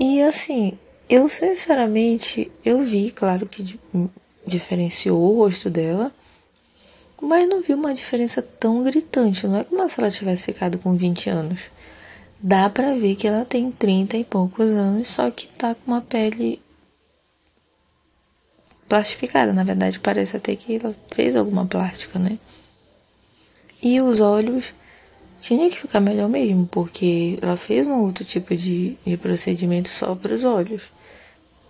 E 0.00 0.20
assim, 0.20 0.76
eu 1.08 1.28
sinceramente, 1.28 2.50
eu 2.64 2.82
vi, 2.82 3.10
claro 3.10 3.46
que 3.46 3.78
diferenciou 4.46 5.20
o 5.22 5.36
rosto 5.36 5.70
dela, 5.70 6.12
mas 7.20 7.48
não 7.48 7.62
vi 7.62 7.74
uma 7.74 7.94
diferença 7.94 8.42
tão 8.42 8.82
gritante. 8.82 9.46
Não 9.46 9.58
é 9.58 9.64
como 9.64 9.88
se 9.88 10.00
ela 10.00 10.10
tivesse 10.10 10.46
ficado 10.46 10.78
com 10.78 10.96
20 10.96 11.30
anos. 11.30 11.70
Dá 12.38 12.68
pra 12.68 12.94
ver 12.94 13.16
que 13.16 13.26
ela 13.26 13.44
tem 13.44 13.70
30 13.70 14.16
e 14.18 14.24
poucos 14.24 14.68
anos, 14.68 15.08
só 15.08 15.30
que 15.30 15.46
tá 15.48 15.74
com 15.74 15.92
uma 15.92 16.00
pele 16.02 16.60
plastificada, 18.88 19.52
na 19.52 19.64
verdade 19.64 19.98
parece 19.98 20.36
até 20.36 20.54
que 20.54 20.76
ela 20.76 20.94
fez 21.12 21.34
alguma 21.34 21.66
plástica, 21.66 22.18
né? 22.18 22.38
E 23.82 24.00
os 24.00 24.20
olhos 24.20 24.72
tinha 25.40 25.68
que 25.70 25.78
ficar 25.78 26.00
melhor 26.00 26.28
mesmo, 26.28 26.66
porque 26.66 27.38
ela 27.42 27.56
fez 27.56 27.86
um 27.86 28.02
outro 28.02 28.24
tipo 28.24 28.54
de, 28.54 28.96
de 29.04 29.16
procedimento 29.16 29.88
só 29.88 30.14
para 30.14 30.34
os 30.34 30.44
olhos. 30.44 30.84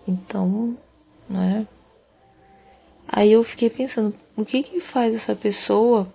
Então, 0.07 0.77
né? 1.29 1.67
Aí 3.09 3.33
eu 3.33 3.43
fiquei 3.45 3.71
pensando, 3.71 4.15
o 4.37 4.45
que 4.45 4.63
que 4.63 4.81
faz 4.81 5.15
essa 5.15 5.35
pessoa 5.35 6.13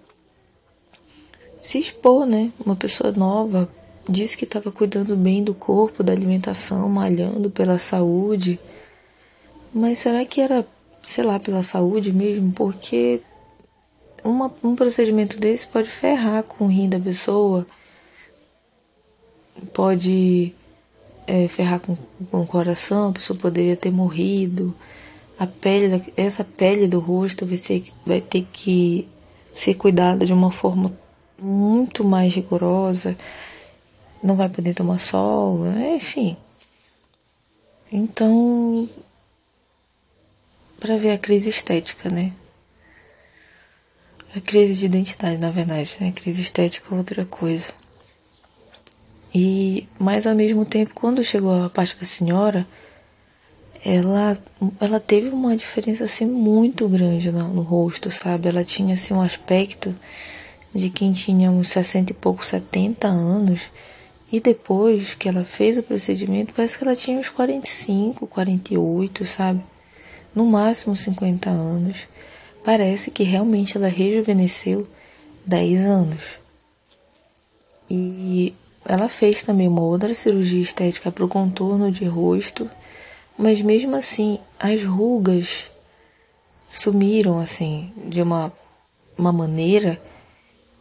se 1.62 1.79
expor, 1.79 2.25
né? 2.25 2.51
Uma 2.63 2.75
pessoa 2.75 3.12
nova 3.12 3.69
disse 4.10 4.36
que 4.36 4.45
estava 4.45 4.71
cuidando 4.71 5.15
bem 5.15 5.43
do 5.43 5.53
corpo, 5.53 6.03
da 6.03 6.12
alimentação, 6.12 6.89
malhando 6.89 7.50
pela 7.51 7.77
saúde. 7.77 8.60
Mas 9.74 10.00
será 10.00 10.25
que 10.25 10.41
era 10.41 10.65
sei 11.03 11.24
lá, 11.24 11.39
pela 11.39 11.63
saúde 11.63 12.12
mesmo, 12.12 12.51
porque 12.51 13.21
uma, 14.24 14.53
um 14.63 14.75
procedimento 14.75 15.39
desse 15.39 15.67
pode 15.67 15.89
ferrar 15.89 16.43
com 16.43 16.65
o 16.65 16.67
rim 16.67 16.88
da 16.88 17.00
pessoa, 17.00 17.65
pode 19.74 20.53
é, 21.31 21.47
ferrar 21.47 21.79
com, 21.79 21.95
com 22.29 22.41
o 22.41 22.45
coração, 22.45 23.09
a 23.09 23.13
pessoa 23.13 23.39
poderia 23.39 23.77
ter 23.77 23.89
morrido. 23.89 24.75
A 25.39 25.47
pele, 25.47 26.03
essa 26.17 26.43
pele 26.43 26.88
do 26.88 27.00
rosto 27.00 27.45
vai, 27.45 27.55
ser, 27.55 27.85
vai 28.05 28.19
ter 28.19 28.45
que 28.51 29.07
ser 29.53 29.75
cuidada 29.75 30.25
de 30.25 30.33
uma 30.33 30.51
forma 30.51 30.93
muito 31.41 32.03
mais 32.03 32.35
rigorosa, 32.35 33.17
não 34.21 34.35
vai 34.35 34.50
poder 34.50 34.73
tomar 34.73 35.00
sol, 35.00 35.59
né? 35.59 35.95
enfim. 35.95 36.35
Então, 37.89 38.88
para 40.79 40.97
ver 40.97 41.11
a 41.11 41.17
crise 41.17 41.50
estética, 41.50 42.09
né? 42.09 42.33
A 44.35 44.41
crise 44.41 44.73
de 44.73 44.85
identidade, 44.85 45.38
na 45.38 45.50
verdade, 45.50 45.95
né? 46.00 46.09
A 46.09 46.11
crise 46.11 46.41
estética 46.41 46.93
é 46.93 46.97
outra 46.97 47.25
coisa. 47.25 47.73
E, 49.33 49.88
mas 49.97 50.27
ao 50.27 50.35
mesmo 50.35 50.65
tempo, 50.65 50.93
quando 50.93 51.23
chegou 51.23 51.65
a 51.65 51.69
parte 51.69 51.97
da 51.97 52.05
senhora, 52.05 52.67
ela, 53.83 54.38
ela 54.79 55.00
teve 55.00 55.29
uma 55.29 55.55
diferença 55.55 56.03
assim 56.03 56.25
muito 56.25 56.88
grande 56.88 57.31
no, 57.31 57.47
no 57.47 57.61
rosto, 57.61 58.11
sabe? 58.11 58.50
Ela 58.50 58.63
tinha 58.63 58.95
assim 58.95 59.13
um 59.13 59.21
aspecto 59.21 59.95
de 60.73 60.89
quem 60.89 61.13
tinha 61.13 61.50
uns 61.50 61.69
60 61.69 62.11
e 62.11 62.15
pouco, 62.15 62.43
70 62.43 63.07
anos. 63.07 63.71
E 64.31 64.39
depois 64.39 65.13
que 65.13 65.27
ela 65.27 65.43
fez 65.43 65.77
o 65.77 65.83
procedimento, 65.83 66.53
parece 66.53 66.77
que 66.77 66.83
ela 66.83 66.95
tinha 66.95 67.19
uns 67.19 67.29
45, 67.29 68.27
48, 68.27 69.25
sabe? 69.25 69.63
no 70.33 70.45
máximo 70.45 70.95
50 70.95 71.50
anos, 71.50 72.07
parece 72.63 73.11
que 73.11 73.23
realmente 73.23 73.77
ela 73.77 73.88
rejuvenesceu 73.88 74.88
10 75.45 75.79
anos. 75.81 76.23
E 77.89 78.53
ela 78.85 79.07
fez 79.07 79.43
também 79.43 79.67
uma 79.67 79.81
outra 79.81 80.13
cirurgia 80.13 80.61
estética 80.61 81.11
para 81.11 81.25
o 81.25 81.29
contorno 81.29 81.91
de 81.91 82.05
rosto, 82.05 82.69
mas 83.38 83.61
mesmo 83.61 83.95
assim 83.95 84.39
as 84.59 84.83
rugas 84.83 85.71
sumiram 86.69 87.38
assim 87.39 87.91
de 88.07 88.21
uma, 88.21 88.51
uma 89.17 89.31
maneira 89.31 90.01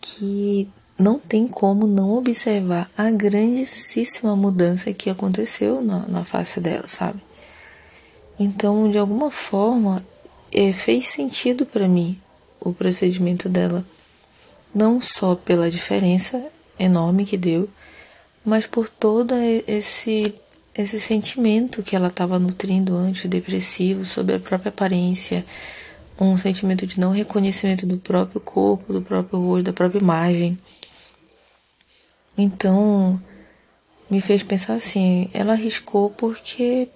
que 0.00 0.68
não 0.98 1.18
tem 1.18 1.48
como 1.48 1.86
não 1.86 2.12
observar 2.12 2.90
a 2.96 3.10
grandíssima 3.10 4.36
mudança 4.36 4.92
que 4.92 5.10
aconteceu 5.10 5.82
na, 5.82 6.06
na 6.06 6.24
face 6.24 6.60
dela, 6.60 6.86
sabe? 6.86 7.20
Então, 8.38 8.90
de 8.90 8.98
alguma 8.98 9.30
forma, 9.30 10.04
é, 10.52 10.72
fez 10.72 11.08
sentido 11.08 11.66
para 11.66 11.88
mim 11.88 12.20
o 12.60 12.72
procedimento 12.72 13.48
dela, 13.48 13.84
não 14.74 15.00
só 15.00 15.34
pela 15.34 15.70
diferença 15.70 16.42
enorme 16.78 17.24
que 17.24 17.36
deu, 17.36 17.68
mas 18.44 18.66
por 18.66 18.88
todo 18.88 19.34
esse 19.66 20.34
esse 20.74 21.00
sentimento 21.00 21.82
que 21.82 21.96
ela 21.96 22.08
estava 22.08 22.38
nutrindo 22.38 22.96
antes, 22.96 23.28
depressivo, 23.28 24.04
sobre 24.04 24.36
a 24.36 24.40
própria 24.40 24.70
aparência, 24.70 25.44
um 26.18 26.36
sentimento 26.36 26.86
de 26.86 27.00
não 27.00 27.10
reconhecimento 27.10 27.86
do 27.86 27.98
próprio 27.98 28.40
corpo, 28.40 28.92
do 28.92 29.02
próprio 29.02 29.40
rosto, 29.40 29.64
da 29.64 29.72
própria 29.72 29.98
imagem. 29.98 30.58
Então, 32.38 33.20
me 34.08 34.20
fez 34.20 34.42
pensar 34.42 34.74
assim, 34.74 35.30
ela 35.34 35.52
arriscou 35.52 36.10
porque 36.10 36.88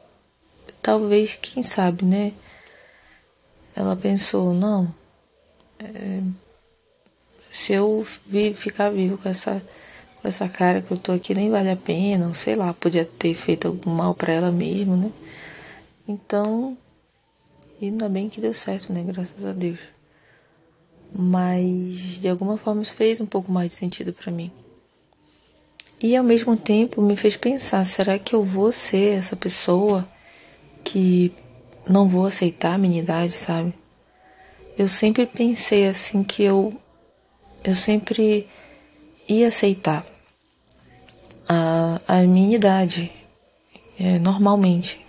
talvez, 0.81 1.35
quem 1.35 1.63
sabe, 1.63 2.05
né? 2.05 2.33
Ela 3.75 3.97
pensou, 3.97 4.55
não, 4.55 4.95
é, 5.81 6.23
se 7.51 7.73
eu 7.73 8.07
ficar 8.55 8.91
vivo 8.91 9.19
com 9.19 9.29
essa 9.29 9.63
essa 10.29 10.49
cara 10.49 10.81
que 10.81 10.91
eu 10.91 10.97
tô 10.97 11.13
aqui 11.13 11.35
nem 11.35 11.51
vale 11.51 11.71
a 11.71 11.77
pena, 11.77 12.33
sei 12.35 12.55
lá, 12.55 12.73
podia 12.73 13.05
ter 13.05 13.35
feito 13.35 13.69
algum 13.69 13.91
mal 13.91 14.15
para 14.15 14.33
ela 14.33 14.51
mesmo, 14.51 14.97
né? 14.97 15.13
Então, 16.09 16.77
ainda 17.81 18.09
bem 18.09 18.29
que 18.29 18.41
deu 18.41 18.55
certo, 18.55 18.93
né? 18.93 19.03
Graças 19.03 19.45
a 19.45 19.53
Deus. 19.53 19.79
Mas 21.13 22.19
de 22.21 22.29
alguma 22.29 22.57
forma 22.57 22.83
isso 22.83 22.95
fez 22.95 23.21
um 23.21 23.27
pouco 23.27 23.53
mais 23.53 23.71
de 23.71 23.77
sentido 23.77 24.13
para 24.13 24.33
mim. 24.33 24.51
E 26.03 26.17
ao 26.17 26.25
mesmo 26.25 26.57
tempo 26.57 27.01
me 27.01 27.17
fez 27.17 27.37
pensar, 27.37 27.85
será 27.87 28.19
que 28.19 28.35
eu 28.35 28.43
vou 28.43 28.73
ser 28.73 29.19
essa 29.19 29.37
pessoa 29.37 30.09
que 30.83 31.33
não 31.89 32.09
vou 32.09 32.27
aceitar 32.27 32.75
a 32.75 32.79
minha 32.79 33.01
idade, 33.01 33.33
sabe? 33.33 33.73
Eu 34.77 34.89
sempre 34.89 35.25
pensei 35.25 35.87
assim 35.87 36.25
que 36.25 36.43
eu 36.43 36.75
eu 37.63 37.75
sempre 37.75 38.47
ia 39.27 39.49
aceitar 39.49 40.05
a, 41.49 42.01
a 42.07 42.23
minha 42.23 42.55
idade, 42.57 43.11
é, 43.99 44.19
normalmente. 44.19 45.05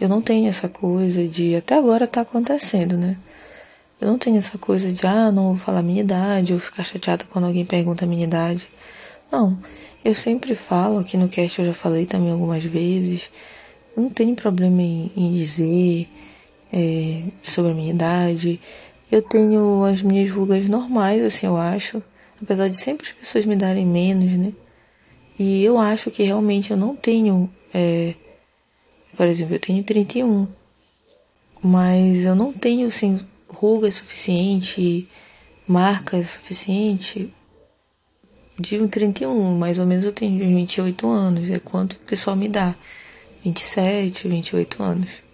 Eu 0.00 0.08
não 0.08 0.22
tenho 0.22 0.48
essa 0.48 0.68
coisa 0.68 1.26
de. 1.26 1.56
Até 1.56 1.76
agora 1.76 2.06
tá 2.06 2.20
acontecendo, 2.20 2.96
né? 2.96 3.16
Eu 4.00 4.06
não 4.08 4.18
tenho 4.18 4.36
essa 4.36 4.56
coisa 4.56 4.92
de, 4.92 5.04
ah, 5.06 5.32
não 5.32 5.48
vou 5.48 5.56
falar 5.56 5.82
minha 5.82 6.00
idade, 6.00 6.52
ou 6.52 6.60
ficar 6.60 6.84
chateada 6.84 7.24
quando 7.28 7.46
alguém 7.46 7.64
pergunta 7.64 8.04
a 8.04 8.08
minha 8.08 8.24
idade. 8.24 8.68
Não. 9.30 9.58
Eu 10.04 10.14
sempre 10.14 10.54
falo, 10.54 11.00
aqui 11.00 11.16
no 11.16 11.28
cast 11.28 11.58
eu 11.58 11.66
já 11.66 11.74
falei 11.74 12.06
também 12.06 12.30
algumas 12.30 12.62
vezes. 12.64 13.28
Eu 13.96 14.04
não 14.04 14.10
tenho 14.10 14.36
problema 14.36 14.80
em, 14.80 15.10
em 15.16 15.32
dizer 15.32 16.08
é, 16.72 17.22
sobre 17.42 17.72
a 17.72 17.74
minha 17.74 17.90
idade. 17.92 18.60
Eu 19.10 19.20
tenho 19.20 19.82
as 19.84 20.00
minhas 20.02 20.30
rugas 20.30 20.68
normais, 20.68 21.22
assim, 21.22 21.46
eu 21.46 21.56
acho. 21.56 22.00
Apesar 22.40 22.68
de 22.68 22.76
sempre 22.76 23.08
as 23.08 23.12
pessoas 23.12 23.46
me 23.46 23.56
darem 23.56 23.84
menos, 23.84 24.30
né? 24.38 24.52
E 25.38 25.64
eu 25.64 25.78
acho 25.78 26.10
que 26.10 26.22
realmente 26.22 26.70
eu 26.70 26.76
não 26.76 26.96
tenho. 26.96 27.48
É, 27.72 28.14
por 29.16 29.26
exemplo, 29.26 29.54
eu 29.54 29.60
tenho 29.60 29.84
31. 29.84 30.48
Mas 31.62 32.24
eu 32.24 32.34
não 32.34 32.52
tenho, 32.52 32.86
assim, 32.86 33.20
ruga 33.48 33.90
suficiente, 33.90 35.08
marca 35.66 36.22
suficiente 36.24 37.32
de 38.58 38.80
um 38.80 38.88
31. 38.88 39.56
Mais 39.56 39.78
ou 39.78 39.86
menos 39.86 40.04
eu 40.04 40.12
tenho 40.12 40.38
28 40.38 41.08
anos. 41.08 41.50
É 41.50 41.58
quanto 41.58 41.92
o 41.94 41.98
pessoal 41.98 42.36
me 42.36 42.48
dá. 42.48 42.74
27, 43.44 44.26
28 44.28 44.82
anos. 44.82 45.28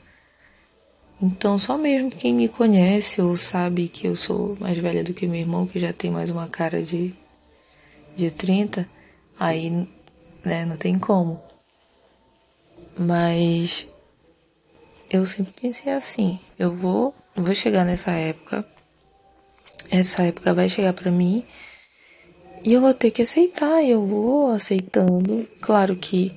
Então, 1.22 1.58
só 1.58 1.78
mesmo 1.78 2.10
quem 2.10 2.34
me 2.34 2.48
conhece 2.48 3.22
ou 3.22 3.36
sabe 3.36 3.88
que 3.88 4.06
eu 4.06 4.14
sou 4.14 4.56
mais 4.60 4.76
velha 4.76 5.02
do 5.02 5.14
que 5.14 5.26
meu 5.26 5.40
irmão, 5.40 5.66
que 5.66 5.78
já 5.78 5.92
tem 5.92 6.10
mais 6.10 6.30
uma 6.30 6.48
cara 6.48 6.82
de, 6.82 7.14
de 8.14 8.30
30, 8.30 8.86
aí 9.38 9.88
né? 10.44 10.64
Não 10.64 10.76
tem 10.76 10.98
como. 10.98 11.40
Mas 12.96 13.86
eu 15.10 15.24
sempre 15.26 15.52
pensei 15.60 15.92
assim, 15.92 16.38
eu 16.58 16.72
vou, 16.72 17.14
vou 17.34 17.54
chegar 17.54 17.84
nessa 17.84 18.12
época. 18.12 18.64
Essa 19.90 20.22
época 20.22 20.54
vai 20.54 20.68
chegar 20.68 20.92
para 20.92 21.10
mim 21.10 21.44
e 22.64 22.72
eu 22.72 22.80
vou 22.80 22.94
ter 22.94 23.10
que 23.10 23.22
aceitar, 23.22 23.84
eu 23.84 24.06
vou 24.06 24.50
aceitando. 24.50 25.46
Claro 25.60 25.94
que 25.96 26.34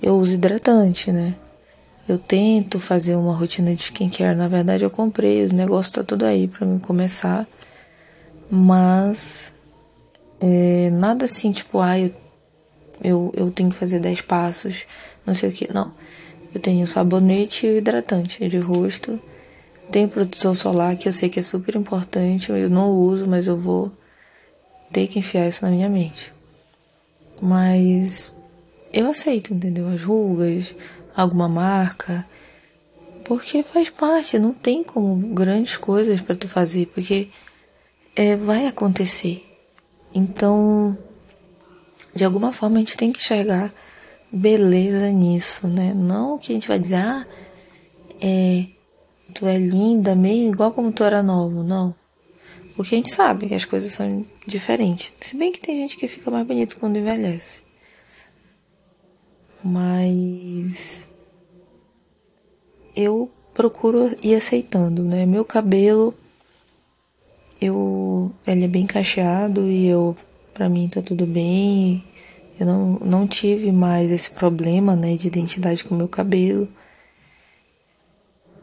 eu 0.00 0.14
uso 0.14 0.34
hidratante, 0.34 1.10
né? 1.10 1.34
Eu 2.08 2.18
tento 2.18 2.78
fazer 2.78 3.16
uma 3.16 3.34
rotina 3.34 3.74
de 3.74 3.82
skincare. 3.82 4.36
Na 4.36 4.46
verdade, 4.46 4.84
eu 4.84 4.90
comprei, 4.90 5.44
o 5.44 5.52
negócio 5.52 5.94
tá 5.94 6.04
tudo 6.04 6.24
aí 6.24 6.46
para 6.46 6.64
mim 6.64 6.78
começar. 6.78 7.48
Mas 8.48 9.52
é, 10.40 10.88
nada 10.90 11.24
assim, 11.24 11.50
tipo, 11.50 11.80
ah, 11.80 11.98
eu 11.98 12.14
eu, 13.02 13.32
eu 13.36 13.50
tenho 13.50 13.70
que 13.70 13.76
fazer 13.76 14.00
10 14.00 14.22
passos, 14.22 14.84
não 15.26 15.34
sei 15.34 15.50
o 15.50 15.52
que. 15.52 15.72
Não. 15.72 15.92
Eu 16.54 16.60
tenho 16.60 16.86
sabonete 16.86 17.66
e 17.66 17.78
hidratante 17.78 18.48
de 18.48 18.58
rosto. 18.58 19.20
Tenho 19.90 20.08
proteção 20.08 20.54
solar, 20.54 20.96
que 20.96 21.08
eu 21.08 21.12
sei 21.12 21.28
que 21.28 21.38
é 21.38 21.42
super 21.42 21.76
importante. 21.76 22.50
Eu 22.50 22.70
não 22.70 22.90
uso, 22.92 23.26
mas 23.26 23.46
eu 23.46 23.56
vou 23.56 23.92
ter 24.92 25.06
que 25.06 25.18
enfiar 25.18 25.46
isso 25.46 25.64
na 25.64 25.70
minha 25.70 25.88
mente. 25.88 26.32
Mas 27.40 28.32
eu 28.92 29.10
aceito, 29.10 29.52
entendeu? 29.52 29.88
As 29.88 30.02
rugas, 30.02 30.74
alguma 31.14 31.48
marca. 31.48 32.26
Porque 33.24 33.62
faz 33.62 33.90
parte, 33.90 34.38
não 34.38 34.52
tem 34.52 34.82
como 34.82 35.34
grandes 35.34 35.76
coisas 35.76 36.20
para 36.20 36.36
tu 36.36 36.48
fazer, 36.48 36.86
porque 36.86 37.28
é, 38.14 38.36
vai 38.36 38.66
acontecer. 38.66 39.44
Então, 40.14 40.96
de 42.16 42.24
alguma 42.24 42.52
forma 42.52 42.76
a 42.76 42.80
gente 42.80 42.96
tem 42.96 43.12
que 43.12 43.20
enxergar 43.20 43.72
beleza 44.32 45.10
nisso, 45.10 45.68
né? 45.68 45.92
Não 45.94 46.38
que 46.38 46.50
a 46.50 46.54
gente 46.54 46.68
vai 46.68 46.78
dizer, 46.78 46.96
ah, 46.96 47.26
é, 48.20 48.66
tu 49.34 49.46
é 49.46 49.58
linda, 49.58 50.14
meio 50.14 50.50
igual 50.52 50.72
como 50.72 50.90
tu 50.92 51.04
era 51.04 51.22
novo, 51.22 51.62
não. 51.62 51.94
Porque 52.74 52.94
a 52.94 52.98
gente 52.98 53.10
sabe 53.10 53.48
que 53.48 53.54
as 53.54 53.64
coisas 53.64 53.92
são 53.92 54.24
diferentes. 54.46 55.12
Se 55.20 55.36
bem 55.36 55.52
que 55.52 55.60
tem 55.60 55.76
gente 55.76 55.96
que 55.96 56.08
fica 56.08 56.30
mais 56.30 56.46
bonito 56.46 56.78
quando 56.78 56.98
envelhece. 56.98 57.62
Mas 59.62 61.06
eu 62.94 63.30
procuro 63.54 64.14
ir 64.22 64.34
aceitando, 64.34 65.02
né? 65.02 65.24
Meu 65.24 65.44
cabelo 65.44 66.14
eu 67.60 68.30
ele 68.46 68.64
é 68.64 68.68
bem 68.68 68.86
cacheado 68.86 69.66
e 69.68 69.86
eu 69.86 70.14
para 70.56 70.70
mim 70.70 70.88
tá 70.88 71.02
tudo 71.02 71.26
bem. 71.26 72.02
Eu 72.58 72.64
não, 72.64 72.92
não 73.04 73.26
tive 73.26 73.70
mais 73.70 74.10
esse 74.10 74.30
problema, 74.30 74.96
né, 74.96 75.14
de 75.14 75.26
identidade 75.26 75.84
com 75.84 75.94
meu 75.94 76.08
cabelo. 76.08 76.66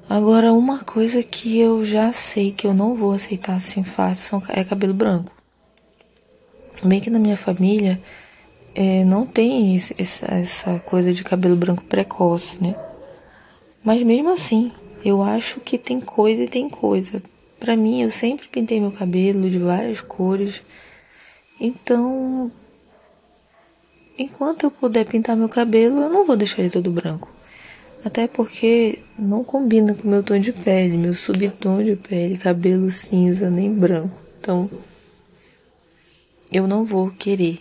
Agora, 0.09 0.51
uma 0.51 0.83
coisa 0.83 1.21
que 1.21 1.59
eu 1.59 1.85
já 1.85 2.11
sei 2.11 2.51
que 2.51 2.65
eu 2.65 2.73
não 2.73 2.95
vou 2.95 3.13
aceitar 3.13 3.55
assim 3.55 3.83
fácil 3.83 4.41
é 4.49 4.63
cabelo 4.63 4.93
branco. 4.93 5.31
Bem 6.83 6.99
que 6.99 7.11
na 7.11 7.19
minha 7.19 7.37
família 7.37 8.01
é, 8.73 9.05
não 9.05 9.23
tem 9.27 9.75
esse, 9.75 9.95
essa 9.99 10.79
coisa 10.79 11.13
de 11.13 11.23
cabelo 11.23 11.55
branco 11.55 11.83
precoce, 11.83 12.61
né? 12.61 12.75
Mas 13.83 14.01
mesmo 14.01 14.31
assim, 14.31 14.71
eu 15.05 15.21
acho 15.21 15.59
que 15.59 15.77
tem 15.77 16.01
coisa 16.01 16.41
e 16.41 16.47
tem 16.47 16.67
coisa. 16.67 17.21
Para 17.59 17.77
mim, 17.77 18.01
eu 18.01 18.09
sempre 18.09 18.47
pintei 18.47 18.79
meu 18.81 18.91
cabelo 18.91 19.47
de 19.47 19.59
várias 19.59 20.01
cores. 20.01 20.63
Então, 21.65 22.51
enquanto 24.17 24.65
eu 24.65 24.71
puder 24.71 25.05
pintar 25.05 25.33
meu 25.37 25.47
cabelo, 25.47 26.01
eu 26.01 26.09
não 26.09 26.25
vou 26.25 26.35
deixar 26.35 26.61
ele 26.61 26.69
todo 26.69 26.91
branco. 26.91 27.29
Até 28.03 28.27
porque 28.27 28.99
não 29.17 29.45
combina 29.45 29.95
com 29.95 30.05
meu 30.05 30.21
tom 30.21 30.37
de 30.37 30.51
pele, 30.51 30.97
meu 30.97 31.13
subtom 31.13 31.81
de 31.81 31.95
pele, 31.95 32.37
cabelo 32.37 32.91
cinza 32.91 33.49
nem 33.49 33.73
branco. 33.73 34.13
Então, 34.41 34.69
eu 36.51 36.67
não 36.67 36.83
vou 36.83 37.09
querer 37.11 37.59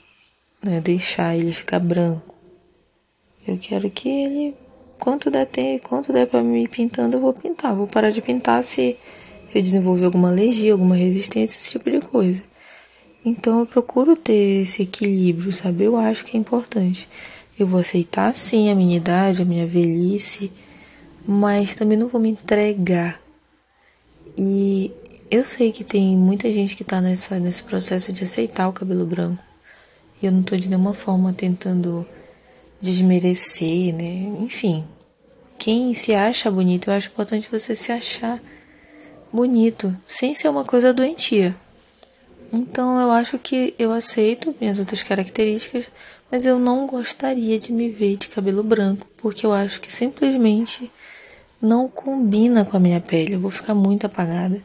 né, 0.60 0.80
deixar 0.80 1.36
ele 1.36 1.52
ficar 1.52 1.78
branco. 1.78 2.34
Eu 3.46 3.56
quero 3.56 3.88
que 3.88 4.08
ele, 4.08 4.56
quanto 4.98 5.30
der 5.30 5.46
tempo, 5.46 5.88
quanto 5.88 6.12
der 6.12 6.26
para 6.26 6.42
me 6.42 6.66
pintando, 6.66 7.18
eu 7.18 7.20
vou 7.20 7.32
pintar. 7.32 7.72
Vou 7.72 7.86
parar 7.86 8.10
de 8.10 8.20
pintar 8.20 8.64
se 8.64 8.96
eu 9.54 9.62
desenvolver 9.62 10.06
alguma 10.06 10.28
alergia, 10.28 10.72
alguma 10.72 10.96
resistência, 10.96 11.56
esse 11.56 11.70
tipo 11.70 11.88
de 11.88 12.00
coisa. 12.00 12.50
Então 13.24 13.60
eu 13.60 13.66
procuro 13.66 14.16
ter 14.16 14.62
esse 14.62 14.82
equilíbrio, 14.82 15.52
sabe? 15.52 15.84
Eu 15.84 15.96
acho 15.96 16.24
que 16.24 16.36
é 16.36 16.40
importante. 16.40 17.08
Eu 17.58 17.66
vou 17.66 17.80
aceitar 17.80 18.32
sim 18.34 18.70
a 18.70 18.74
minha 18.74 18.96
idade, 18.96 19.42
a 19.42 19.44
minha 19.44 19.66
velhice, 19.66 20.50
mas 21.26 21.74
também 21.74 21.96
não 21.96 22.08
vou 22.08 22.20
me 22.20 22.30
entregar. 22.30 23.20
E 24.36 24.90
eu 25.30 25.44
sei 25.44 25.70
que 25.70 25.84
tem 25.84 26.16
muita 26.16 26.50
gente 26.50 26.74
que 26.74 26.82
tá 26.82 27.00
nessa, 27.00 27.38
nesse 27.38 27.62
processo 27.62 28.12
de 28.12 28.24
aceitar 28.24 28.68
o 28.68 28.72
cabelo 28.72 29.06
branco. 29.06 29.42
E 30.20 30.26
eu 30.26 30.32
não 30.32 30.42
tô 30.42 30.56
de 30.56 30.68
nenhuma 30.68 30.94
forma 30.94 31.32
tentando 31.32 32.06
desmerecer, 32.80 33.94
né? 33.94 34.32
Enfim, 34.40 34.84
quem 35.58 35.94
se 35.94 36.12
acha 36.12 36.50
bonito, 36.50 36.90
eu 36.90 36.94
acho 36.94 37.08
importante 37.08 37.48
você 37.50 37.76
se 37.76 37.92
achar 37.92 38.42
bonito, 39.32 39.96
sem 40.06 40.34
ser 40.34 40.48
uma 40.48 40.64
coisa 40.64 40.92
doentia. 40.92 41.54
Então 42.52 43.00
eu 43.00 43.10
acho 43.10 43.38
que 43.38 43.74
eu 43.78 43.92
aceito 43.92 44.54
minhas 44.60 44.78
outras 44.78 45.02
características, 45.02 45.86
mas 46.30 46.44
eu 46.44 46.58
não 46.58 46.86
gostaria 46.86 47.58
de 47.58 47.72
me 47.72 47.88
ver 47.88 48.18
de 48.18 48.28
cabelo 48.28 48.62
branco, 48.62 49.06
porque 49.16 49.46
eu 49.46 49.52
acho 49.52 49.80
que 49.80 49.90
simplesmente 49.90 50.90
não 51.60 51.88
combina 51.88 52.64
com 52.64 52.76
a 52.76 52.80
minha 52.80 53.00
pele. 53.00 53.34
Eu 53.34 53.40
vou 53.40 53.50
ficar 53.50 53.74
muito 53.74 54.04
apagada. 54.04 54.62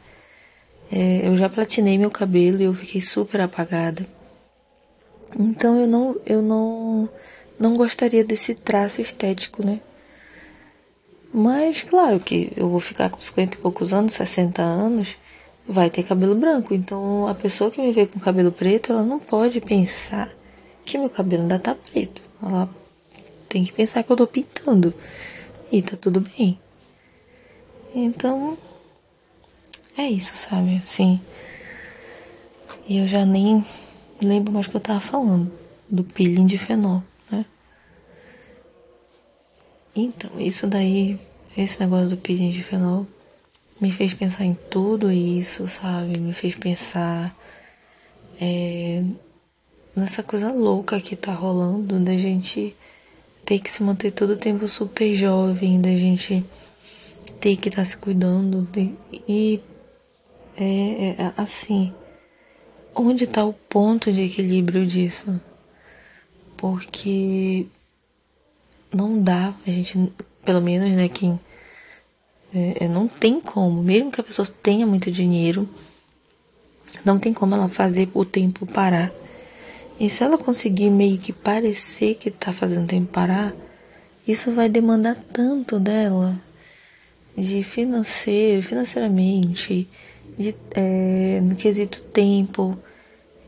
É, 0.91 1.27
eu 1.27 1.37
já 1.37 1.47
platinei 1.47 1.97
meu 1.97 2.11
cabelo 2.11 2.61
e 2.61 2.65
eu 2.65 2.73
fiquei 2.73 3.01
super 3.01 3.39
apagada. 3.39 4.05
Então 5.37 5.79
eu 5.79 5.87
não, 5.87 6.19
eu 6.25 6.41
não, 6.41 7.09
não 7.59 7.75
gostaria 7.75 8.23
desse 8.23 8.53
traço 8.55 9.01
estético, 9.01 9.65
né? 9.65 9.79
Mas 11.33 11.83
claro 11.83 12.19
que 12.19 12.51
eu 12.55 12.69
vou 12.69 12.79
ficar 12.79 13.09
com 13.09 13.19
50 13.21 13.55
e 13.55 13.59
poucos 13.59 13.93
anos, 13.93 14.13
60 14.13 14.61
anos, 14.61 15.17
vai 15.67 15.89
ter 15.89 16.03
cabelo 16.03 16.35
branco. 16.35 16.73
Então 16.73 17.27
a 17.27 17.35
pessoa 17.35 17.69
que 17.69 17.81
me 17.81 17.91
vê 17.91 18.07
com 18.07 18.19
cabelo 18.19 18.51
preto, 18.51 18.93
ela 18.93 19.03
não 19.03 19.19
pode 19.19 19.59
pensar 19.59 20.33
que 20.85 20.97
meu 20.97 21.09
cabelo 21.09 21.43
ainda 21.43 21.59
tá 21.59 21.75
preto. 21.75 22.21
Ela 22.41 22.69
tem 23.49 23.63
que 23.63 23.73
pensar 23.73 24.03
que 24.03 24.11
eu 24.11 24.15
tô 24.15 24.25
pintando. 24.25 24.93
E 25.71 25.81
tá 25.81 25.97
tudo 25.97 26.21
bem. 26.21 26.57
Então, 27.93 28.57
é 29.97 30.03
isso, 30.03 30.37
sabe? 30.37 30.77
Assim. 30.77 31.19
E 32.87 32.99
eu 32.99 33.07
já 33.07 33.25
nem 33.25 33.65
lembro 34.21 34.53
mais 34.53 34.67
o 34.67 34.69
que 34.69 34.77
eu 34.77 34.81
tava 34.81 34.99
falando. 34.99 35.51
Do 35.89 36.03
peeling 36.03 36.45
de 36.45 36.57
fenol, 36.57 37.01
né? 37.29 37.45
Então, 39.95 40.29
isso 40.37 40.67
daí, 40.67 41.19
esse 41.57 41.79
negócio 41.79 42.09
do 42.09 42.17
peeling 42.17 42.49
de 42.49 42.61
fenol 42.61 43.07
me 43.79 43.91
fez 43.91 44.13
pensar 44.13 44.43
em 44.43 44.53
tudo 44.53 45.11
isso, 45.11 45.67
sabe? 45.67 46.17
Me 46.17 46.33
fez 46.33 46.55
pensar 46.55 47.35
é, 48.41 49.03
nessa 49.95 50.23
coisa 50.23 50.51
louca 50.51 50.99
que 50.99 51.15
tá 51.15 51.33
rolando, 51.33 51.99
da 51.99 52.17
gente 52.17 52.75
ter 53.45 53.59
que 53.59 53.71
se 53.71 53.83
manter 53.83 54.11
todo 54.11 54.31
o 54.31 54.37
tempo 54.37 54.67
super 54.67 55.13
jovem, 55.15 55.79
da 55.79 55.91
gente 55.91 56.43
ter 57.39 57.55
que 57.57 57.69
estar 57.69 57.81
tá 57.81 57.85
se 57.85 57.97
cuidando. 57.97 58.63
De, 58.71 58.93
e 59.27 59.61
é, 60.57 61.21
é 61.21 61.33
assim, 61.37 61.93
onde 62.95 63.25
está 63.25 63.45
o 63.45 63.53
ponto 63.53 64.11
de 64.11 64.21
equilíbrio 64.21 64.85
disso? 64.85 65.39
Porque 66.57 67.67
não 68.93 69.21
dá, 69.21 69.53
a 69.65 69.71
gente, 69.71 70.11
pelo 70.43 70.61
menos, 70.61 70.95
né, 70.95 71.07
quem 71.07 71.39
é, 72.53 72.85
é, 72.85 72.87
não 72.87 73.07
tem 73.07 73.41
como, 73.41 73.81
mesmo 73.83 74.11
que 74.11 74.21
a 74.21 74.23
pessoa 74.23 74.47
tenha 74.63 74.85
muito 74.85 75.11
dinheiro, 75.11 75.67
não 77.03 77.19
tem 77.19 77.33
como 77.33 77.55
ela 77.55 77.67
fazer 77.67 78.09
o 78.13 78.23
tempo 78.25 78.65
parar. 78.65 79.11
E 79.99 80.09
se 80.09 80.23
ela 80.23 80.37
conseguir 80.37 80.89
meio 80.89 81.17
que 81.17 81.33
parecer 81.33 82.15
que 82.15 82.29
tá 82.29 82.53
fazendo 82.53 82.83
o 82.83 82.87
tempo 82.87 83.11
parar, 83.11 83.53
isso 84.27 84.51
vai 84.51 84.69
demandar 84.69 85.15
tanto 85.33 85.79
dela, 85.79 86.39
de 87.35 87.63
financeiro, 87.63 88.61
financeiramente, 88.61 89.87
de, 90.37 90.55
é, 90.71 91.39
no 91.41 91.55
quesito 91.55 92.01
tempo, 92.01 92.77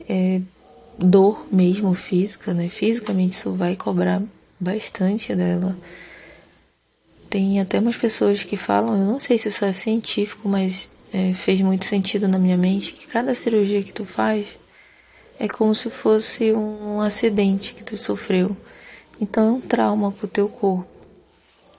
é, 0.07 0.41
dor 0.97 1.45
mesmo 1.51 1.93
física, 1.93 2.53
né? 2.53 2.67
Fisicamente 2.67 3.33
isso 3.33 3.53
vai 3.53 3.75
cobrar 3.75 4.21
bastante 4.59 5.35
dela. 5.35 5.77
Tem 7.29 7.59
até 7.59 7.79
umas 7.79 7.97
pessoas 7.97 8.43
que 8.43 8.57
falam, 8.57 8.97
eu 8.97 9.05
não 9.05 9.19
sei 9.19 9.37
se 9.37 9.49
isso 9.49 9.63
é 9.63 9.71
científico, 9.71 10.49
mas 10.49 10.89
é, 11.13 11.31
fez 11.33 11.61
muito 11.61 11.85
sentido 11.85 12.27
na 12.27 12.39
minha 12.39 12.57
mente, 12.57 12.93
que 12.93 13.07
cada 13.07 13.35
cirurgia 13.35 13.83
que 13.83 13.93
tu 13.93 14.05
faz 14.05 14.57
é 15.39 15.47
como 15.47 15.73
se 15.73 15.89
fosse 15.89 16.51
um 16.51 16.99
acidente 16.99 17.73
que 17.73 17.83
tu 17.83 17.95
sofreu. 17.97 18.55
Então 19.21 19.47
é 19.47 19.51
um 19.51 19.61
trauma 19.61 20.11
pro 20.11 20.27
teu 20.27 20.49
corpo. 20.49 20.87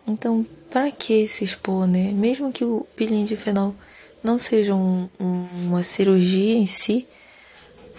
Então, 0.06 0.46
para 0.70 0.90
que 0.90 1.28
se 1.28 1.44
expor, 1.44 1.86
né? 1.86 2.10
Mesmo 2.12 2.52
que 2.52 2.64
o 2.64 2.86
peeling 2.96 3.24
de 3.24 3.36
fenol 3.36 3.74
não 4.22 4.38
seja 4.38 4.74
um, 4.74 5.08
um, 5.18 5.46
uma 5.66 5.82
cirurgia 5.82 6.56
em 6.56 6.66
si, 6.66 7.06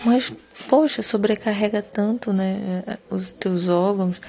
mas, 0.03 0.33
poxa, 0.67 1.01
sobrecarrega 1.01 1.81
tanto, 1.81 2.33
né? 2.33 2.83
Os 3.09 3.29
teus 3.29 3.67
órgãos. 3.67 4.19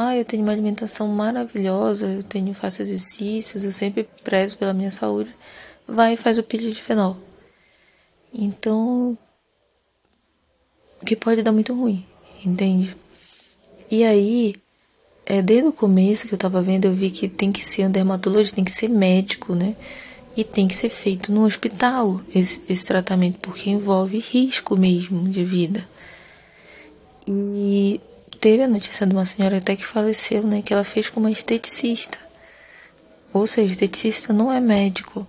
Ah, 0.00 0.16
eu 0.16 0.24
tenho 0.24 0.44
uma 0.44 0.52
alimentação 0.52 1.08
maravilhosa, 1.08 2.06
eu 2.06 2.22
tenho 2.22 2.54
faço 2.54 2.80
exercícios, 2.80 3.64
eu 3.64 3.72
sempre 3.72 4.08
prezo 4.22 4.56
pela 4.56 4.72
minha 4.72 4.92
saúde. 4.92 5.34
Vai 5.88 6.12
e 6.12 6.16
faz 6.16 6.38
o 6.38 6.42
peeling 6.44 6.70
de 6.70 6.80
fenol. 6.80 7.16
Então, 8.32 9.18
que 11.04 11.16
pode 11.16 11.42
dar 11.42 11.50
muito 11.50 11.74
ruim, 11.74 12.06
entende? 12.44 12.96
E 13.90 14.04
aí, 14.04 14.54
é, 15.26 15.42
desde 15.42 15.66
o 15.66 15.72
começo 15.72 16.28
que 16.28 16.34
eu 16.34 16.38
tava 16.38 16.62
vendo, 16.62 16.84
eu 16.84 16.94
vi 16.94 17.10
que 17.10 17.28
tem 17.28 17.50
que 17.50 17.64
ser 17.64 17.88
um 17.88 17.90
dermatologista, 17.90 18.54
tem 18.54 18.64
que 18.64 18.70
ser 18.70 18.86
médico, 18.86 19.52
né? 19.56 19.74
E 20.36 20.44
tem 20.44 20.68
que 20.68 20.76
ser 20.76 20.90
feito 20.90 21.32
no 21.32 21.44
hospital 21.44 22.20
esse, 22.32 22.62
esse 22.68 22.86
tratamento, 22.86 23.40
porque 23.40 23.68
envolve 23.68 24.18
risco 24.20 24.76
mesmo 24.76 25.28
de 25.28 25.42
vida. 25.42 25.84
E 27.26 28.00
teve 28.40 28.62
a 28.62 28.68
notícia 28.68 29.06
de 29.06 29.12
uma 29.12 29.24
senhora 29.24 29.58
até 29.58 29.76
que 29.76 29.84
faleceu, 29.84 30.42
né? 30.42 30.62
Que 30.62 30.72
ela 30.72 30.84
fez 30.84 31.08
com 31.08 31.20
uma 31.20 31.30
esteticista. 31.30 32.18
Ou 33.32 33.46
seja, 33.46 33.72
esteticista 33.72 34.32
não 34.32 34.52
é 34.52 34.60
médico. 34.60 35.26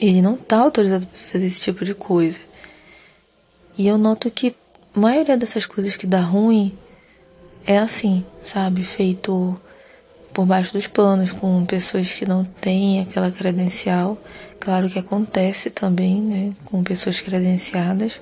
Ele 0.00 0.22
não 0.22 0.36
tá 0.36 0.58
autorizado 0.58 1.06
para 1.06 1.18
fazer 1.18 1.46
esse 1.46 1.60
tipo 1.60 1.84
de 1.84 1.94
coisa. 1.94 2.40
E 3.76 3.86
eu 3.86 3.98
noto 3.98 4.30
que 4.30 4.54
a 4.94 5.00
maioria 5.00 5.36
dessas 5.36 5.66
coisas 5.66 5.96
que 5.96 6.06
dá 6.06 6.20
ruim 6.20 6.76
é 7.66 7.78
assim, 7.78 8.24
sabe? 8.42 8.82
Feito 8.82 9.60
por 10.32 10.46
baixo 10.46 10.72
dos 10.72 10.86
panos, 10.86 11.32
com 11.32 11.64
pessoas 11.66 12.12
que 12.12 12.26
não 12.26 12.44
têm 12.44 13.00
aquela 13.00 13.30
credencial. 13.30 14.16
Claro 14.58 14.88
que 14.88 14.98
acontece 14.98 15.70
também, 15.70 16.20
né? 16.20 16.52
Com 16.64 16.82
pessoas 16.82 17.20
credenciadas. 17.20 18.20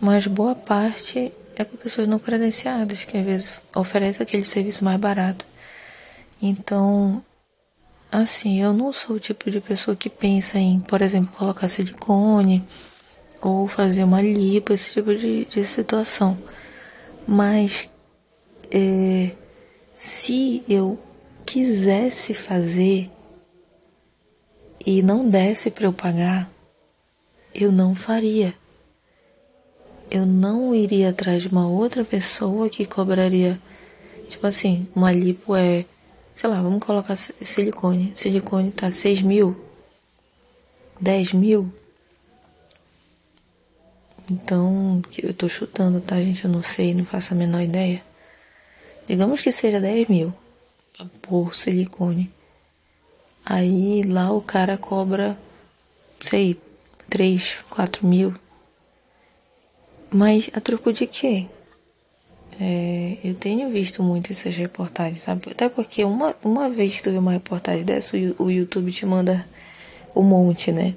Mas 0.00 0.26
boa 0.26 0.54
parte 0.54 1.32
é 1.56 1.64
com 1.64 1.76
pessoas 1.76 2.08
não 2.08 2.18
credenciadas, 2.18 3.04
que 3.04 3.16
às 3.16 3.24
vezes 3.24 3.60
oferecem 3.74 4.22
aquele 4.22 4.44
serviço 4.44 4.84
mais 4.84 4.98
barato. 4.98 5.44
Então, 6.40 7.24
assim, 8.10 8.60
eu 8.60 8.72
não 8.72 8.92
sou 8.92 9.16
o 9.16 9.20
tipo 9.20 9.50
de 9.50 9.60
pessoa 9.60 9.96
que 9.96 10.10
pensa 10.10 10.58
em, 10.58 10.80
por 10.80 11.02
exemplo, 11.02 11.34
colocar 11.36 11.68
silicone 11.68 12.64
ou 13.40 13.66
fazer 13.68 14.04
uma 14.04 14.20
lipo, 14.20 14.72
esse 14.72 14.92
tipo 14.92 15.14
de, 15.14 15.44
de 15.44 15.64
situação. 15.64 16.38
Mas, 17.26 17.88
é, 18.70 19.30
se 19.94 20.62
eu 20.68 20.98
quisesse 21.46 22.34
fazer 22.34 23.10
e 24.84 25.02
não 25.02 25.28
desse 25.28 25.70
para 25.70 25.84
eu 25.84 25.92
pagar, 25.92 26.50
eu 27.54 27.70
não 27.70 27.94
faria 27.94 28.54
eu 30.10 30.26
não 30.26 30.74
iria 30.74 31.10
atrás 31.10 31.42
de 31.42 31.48
uma 31.48 31.66
outra 31.66 32.04
pessoa 32.04 32.68
que 32.68 32.86
cobraria. 32.86 33.60
Tipo 34.28 34.46
assim, 34.46 34.86
uma 34.94 35.12
lipo 35.12 35.54
é. 35.54 35.84
Sei 36.34 36.48
lá, 36.48 36.60
vamos 36.60 36.84
colocar 36.84 37.16
silicone. 37.16 38.12
Silicone 38.14 38.70
tá 38.72 38.90
6 38.90 39.22
mil, 39.22 39.56
10 41.00 41.34
mil. 41.34 41.72
Então, 44.30 45.02
eu 45.22 45.34
tô 45.34 45.48
chutando, 45.48 46.00
tá, 46.00 46.16
gente? 46.16 46.44
Eu 46.44 46.50
não 46.50 46.62
sei, 46.62 46.94
não 46.94 47.04
faço 47.04 47.34
a 47.34 47.36
menor 47.36 47.62
ideia. 47.62 48.02
Digamos 49.06 49.40
que 49.40 49.52
seja 49.52 49.80
10 49.80 50.08
mil 50.08 50.34
por 51.20 51.54
silicone. 51.54 52.32
Aí 53.44 54.02
lá 54.02 54.32
o 54.32 54.40
cara 54.40 54.78
cobra, 54.78 55.38
sei, 56.20 56.58
3, 57.10 57.58
4 57.68 58.06
mil. 58.06 58.34
Mas 60.14 60.48
a 60.54 60.60
troco 60.60 60.92
de 60.92 61.08
quê? 61.08 61.46
É, 62.60 63.16
eu 63.24 63.34
tenho 63.34 63.68
visto 63.68 64.00
muito 64.00 64.30
essas 64.30 64.54
reportagens, 64.54 65.22
sabe? 65.22 65.50
Até 65.50 65.68
porque 65.68 66.04
uma, 66.04 66.36
uma 66.44 66.70
vez 66.70 66.94
que 66.94 67.02
tu 67.02 67.10
vê 67.10 67.18
uma 67.18 67.32
reportagem 67.32 67.84
dessa, 67.84 68.16
o, 68.16 68.44
o 68.44 68.48
YouTube 68.48 68.92
te 68.92 69.04
manda 69.04 69.44
um 70.14 70.22
monte, 70.22 70.70
né? 70.70 70.94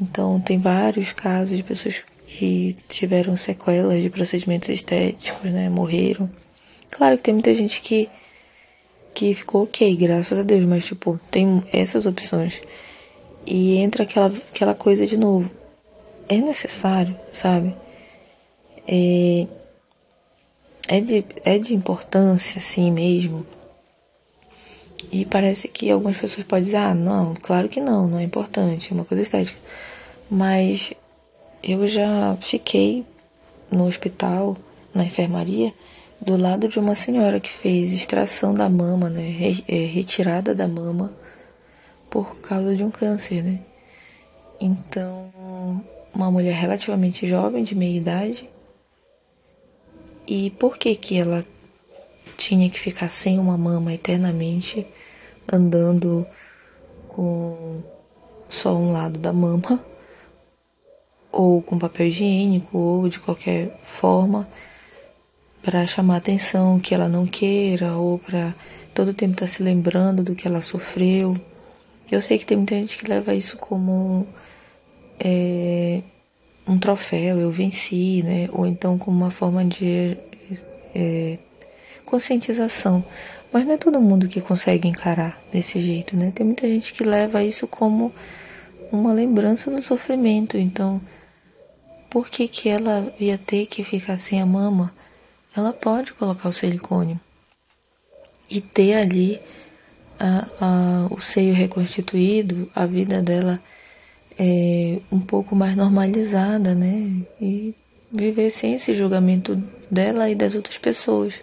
Então 0.00 0.40
tem 0.40 0.58
vários 0.58 1.12
casos 1.12 1.58
de 1.58 1.62
pessoas 1.62 2.02
que 2.26 2.74
tiveram 2.88 3.36
sequelas 3.36 4.00
de 4.00 4.08
procedimentos 4.08 4.70
estéticos, 4.70 5.52
né? 5.52 5.68
Morreram. 5.68 6.30
Claro 6.90 7.18
que 7.18 7.24
tem 7.24 7.34
muita 7.34 7.52
gente 7.52 7.82
que, 7.82 8.08
que 9.12 9.34
ficou 9.34 9.64
ok, 9.64 9.94
graças 9.94 10.38
a 10.38 10.42
Deus, 10.42 10.64
mas 10.64 10.86
tipo, 10.86 11.20
tem 11.30 11.62
essas 11.70 12.06
opções. 12.06 12.62
E 13.44 13.76
entra 13.76 14.04
aquela, 14.04 14.28
aquela 14.28 14.74
coisa 14.74 15.06
de 15.06 15.18
novo. 15.18 15.50
É 16.30 16.38
necessário, 16.38 17.14
sabe? 17.30 17.76
É, 18.88 19.46
é, 20.88 21.00
de, 21.00 21.24
é 21.44 21.58
de 21.58 21.74
importância, 21.74 22.58
assim 22.58 22.90
mesmo. 22.90 23.46
E 25.12 25.24
parece 25.24 25.68
que 25.68 25.90
algumas 25.90 26.16
pessoas 26.16 26.46
podem 26.46 26.64
dizer, 26.64 26.76
ah, 26.76 26.94
não, 26.94 27.34
claro 27.34 27.68
que 27.68 27.80
não, 27.80 28.08
não 28.08 28.18
é 28.18 28.22
importante, 28.22 28.90
é 28.90 28.94
uma 28.94 29.04
coisa 29.04 29.22
estética. 29.22 29.58
Mas 30.30 30.92
eu 31.62 31.86
já 31.86 32.36
fiquei 32.40 33.04
no 33.70 33.86
hospital, 33.86 34.56
na 34.94 35.04
enfermaria, 35.04 35.72
do 36.20 36.36
lado 36.36 36.68
de 36.68 36.78
uma 36.78 36.94
senhora 36.94 37.38
que 37.40 37.50
fez 37.50 37.92
extração 37.92 38.52
da 38.52 38.68
mama, 38.68 39.08
né? 39.08 39.34
É, 39.68 39.76
retirada 39.86 40.54
da 40.54 40.66
mama 40.66 41.12
por 42.10 42.36
causa 42.38 42.74
de 42.74 42.82
um 42.82 42.90
câncer, 42.90 43.42
né? 43.42 43.60
Então, 44.60 45.30
uma 46.12 46.30
mulher 46.30 46.54
relativamente 46.54 47.26
jovem, 47.26 47.62
de 47.62 47.74
meia 47.74 47.96
idade. 47.96 48.48
E 50.28 50.50
por 50.50 50.76
que 50.76 50.94
que 50.94 51.18
ela 51.18 51.44
tinha 52.36 52.68
que 52.70 52.78
ficar 52.78 53.08
sem 53.08 53.38
uma 53.38 53.56
mama 53.56 53.92
eternamente, 53.92 54.86
andando 55.50 56.26
com 57.08 57.82
só 58.48 58.74
um 58.76 58.92
lado 58.92 59.18
da 59.18 59.32
mama? 59.32 59.82
ou 61.38 61.62
com 61.62 61.78
papel 61.78 62.08
higiênico, 62.08 62.76
ou 62.76 63.08
de 63.08 63.20
qualquer 63.20 63.78
forma, 63.84 64.48
para 65.62 65.86
chamar 65.86 66.16
atenção 66.16 66.80
que 66.80 66.94
ela 66.94 67.08
não 67.08 67.26
queira, 67.26 67.96
ou 67.96 68.18
para 68.18 68.54
todo 68.94 69.14
tempo 69.14 69.34
estar 69.34 69.46
tá 69.46 69.52
se 69.52 69.62
lembrando 69.62 70.22
do 70.22 70.34
que 70.34 70.48
ela 70.48 70.60
sofreu. 70.60 71.36
Eu 72.10 72.22
sei 72.22 72.38
que 72.38 72.46
tem 72.46 72.56
muita 72.56 72.74
gente 72.74 72.98
que 72.98 73.08
leva 73.08 73.34
isso 73.34 73.56
como 73.58 74.26
é, 75.20 76.02
um 76.68 76.78
troféu, 76.78 77.40
eu 77.40 77.50
venci, 77.50 78.22
né? 78.22 78.48
Ou 78.52 78.66
então 78.66 78.98
como 78.98 79.16
uma 79.16 79.30
forma 79.30 79.64
de 79.64 80.16
é, 80.94 81.38
conscientização. 82.04 83.04
Mas 83.50 83.66
não 83.66 83.74
é 83.74 83.78
todo 83.78 84.00
mundo 84.00 84.28
que 84.28 84.40
consegue 84.40 84.86
encarar 84.86 85.40
desse 85.50 85.80
jeito, 85.80 86.14
né? 86.16 86.30
Tem 86.34 86.44
muita 86.44 86.68
gente 86.68 86.92
que 86.92 87.02
leva 87.02 87.42
isso 87.42 87.66
como 87.66 88.12
uma 88.92 89.12
lembrança 89.12 89.70
do 89.70 89.80
sofrimento. 89.80 90.58
Então, 90.58 91.00
por 92.10 92.28
que, 92.28 92.46
que 92.46 92.68
ela 92.68 93.12
ia 93.18 93.38
ter 93.38 93.66
que 93.66 93.82
ficar 93.82 94.18
sem 94.18 94.40
a 94.40 94.46
mama? 94.46 94.92
Ela 95.56 95.72
pode 95.72 96.12
colocar 96.12 96.48
o 96.48 96.52
silicone 96.52 97.18
e 98.50 98.60
ter 98.60 98.94
ali 98.94 99.40
a, 100.20 100.46
a, 100.60 101.06
o 101.10 101.20
seio 101.20 101.54
reconstituído, 101.54 102.70
a 102.74 102.84
vida 102.84 103.22
dela 103.22 103.60
é 104.38 104.98
um 105.10 105.20
pouco 105.20 105.56
mais 105.56 105.76
normalizada, 105.76 106.74
né? 106.74 107.22
E 107.40 107.74
viver 108.12 108.50
sem 108.50 108.74
esse 108.74 108.94
julgamento 108.94 109.62
dela 109.90 110.30
e 110.30 110.34
das 110.34 110.54
outras 110.54 110.78
pessoas, 110.78 111.42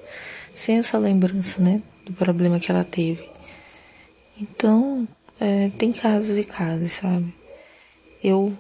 sem 0.54 0.78
essa 0.78 0.98
lembrança, 0.98 1.62
né? 1.62 1.82
Do 2.06 2.14
problema 2.14 2.60
que 2.60 2.72
ela 2.72 2.84
teve. 2.84 3.28
Então, 4.40 5.08
é, 5.40 5.70
tem 5.78 5.92
casos 5.92 6.38
e 6.38 6.44
casos, 6.44 6.94
sabe? 6.94 7.34
Eu 8.24 8.58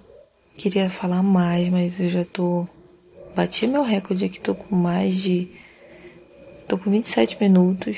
Queria 0.57 0.89
falar 0.89 1.21
mais, 1.21 1.67
mas 1.69 1.99
eu 1.99 2.07
já 2.07 2.23
tô. 2.23 2.65
Bati 3.35 3.67
meu 3.67 3.83
recorde 3.83 4.23
aqui, 4.23 4.39
tô 4.39 4.55
com 4.55 4.73
mais 4.73 5.17
de. 5.21 5.49
Tô 6.65 6.77
com 6.77 6.89
27 6.89 7.37
minutos. 7.41 7.97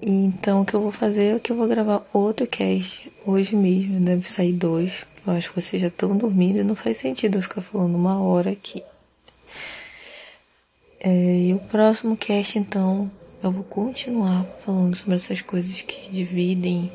Então 0.00 0.62
o 0.62 0.64
que 0.64 0.74
eu 0.74 0.80
vou 0.80 0.92
fazer 0.92 1.36
é 1.36 1.38
que 1.40 1.50
eu 1.50 1.56
vou 1.56 1.66
gravar 1.66 2.06
outro 2.12 2.46
cast 2.46 3.10
hoje 3.30 3.54
mesmo. 3.54 4.00
Deve 4.00 4.28
sair 4.28 4.52
dois. 4.52 5.04
Eu 5.26 5.32
acho 5.34 5.50
que 5.50 5.60
vocês 5.60 5.82
já 5.82 5.88
estão 5.88 6.16
dormindo 6.16 6.58
e 6.58 6.64
não 6.64 6.74
faz 6.74 6.96
sentido 6.98 7.38
eu 7.38 7.42
ficar 7.42 7.60
falando 7.60 7.94
uma 7.94 8.20
hora 8.22 8.50
aqui. 8.50 8.82
É, 11.00 11.08
e 11.48 11.54
o 11.54 11.58
próximo 11.58 12.16
cast, 12.16 12.58
então, 12.58 13.10
eu 13.42 13.52
vou 13.52 13.62
continuar 13.64 14.44
falando 14.64 14.96
sobre 14.96 15.14
essas 15.14 15.40
coisas 15.40 15.82
que 15.82 16.10
dividem 16.10 16.90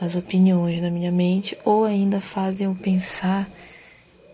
as 0.00 0.16
opiniões 0.16 0.80
na 0.80 0.90
minha 0.90 1.10
mente 1.10 1.56
ou 1.64 1.84
ainda 1.84 2.20
fazem 2.20 2.66
eu 2.66 2.74
pensar 2.74 3.50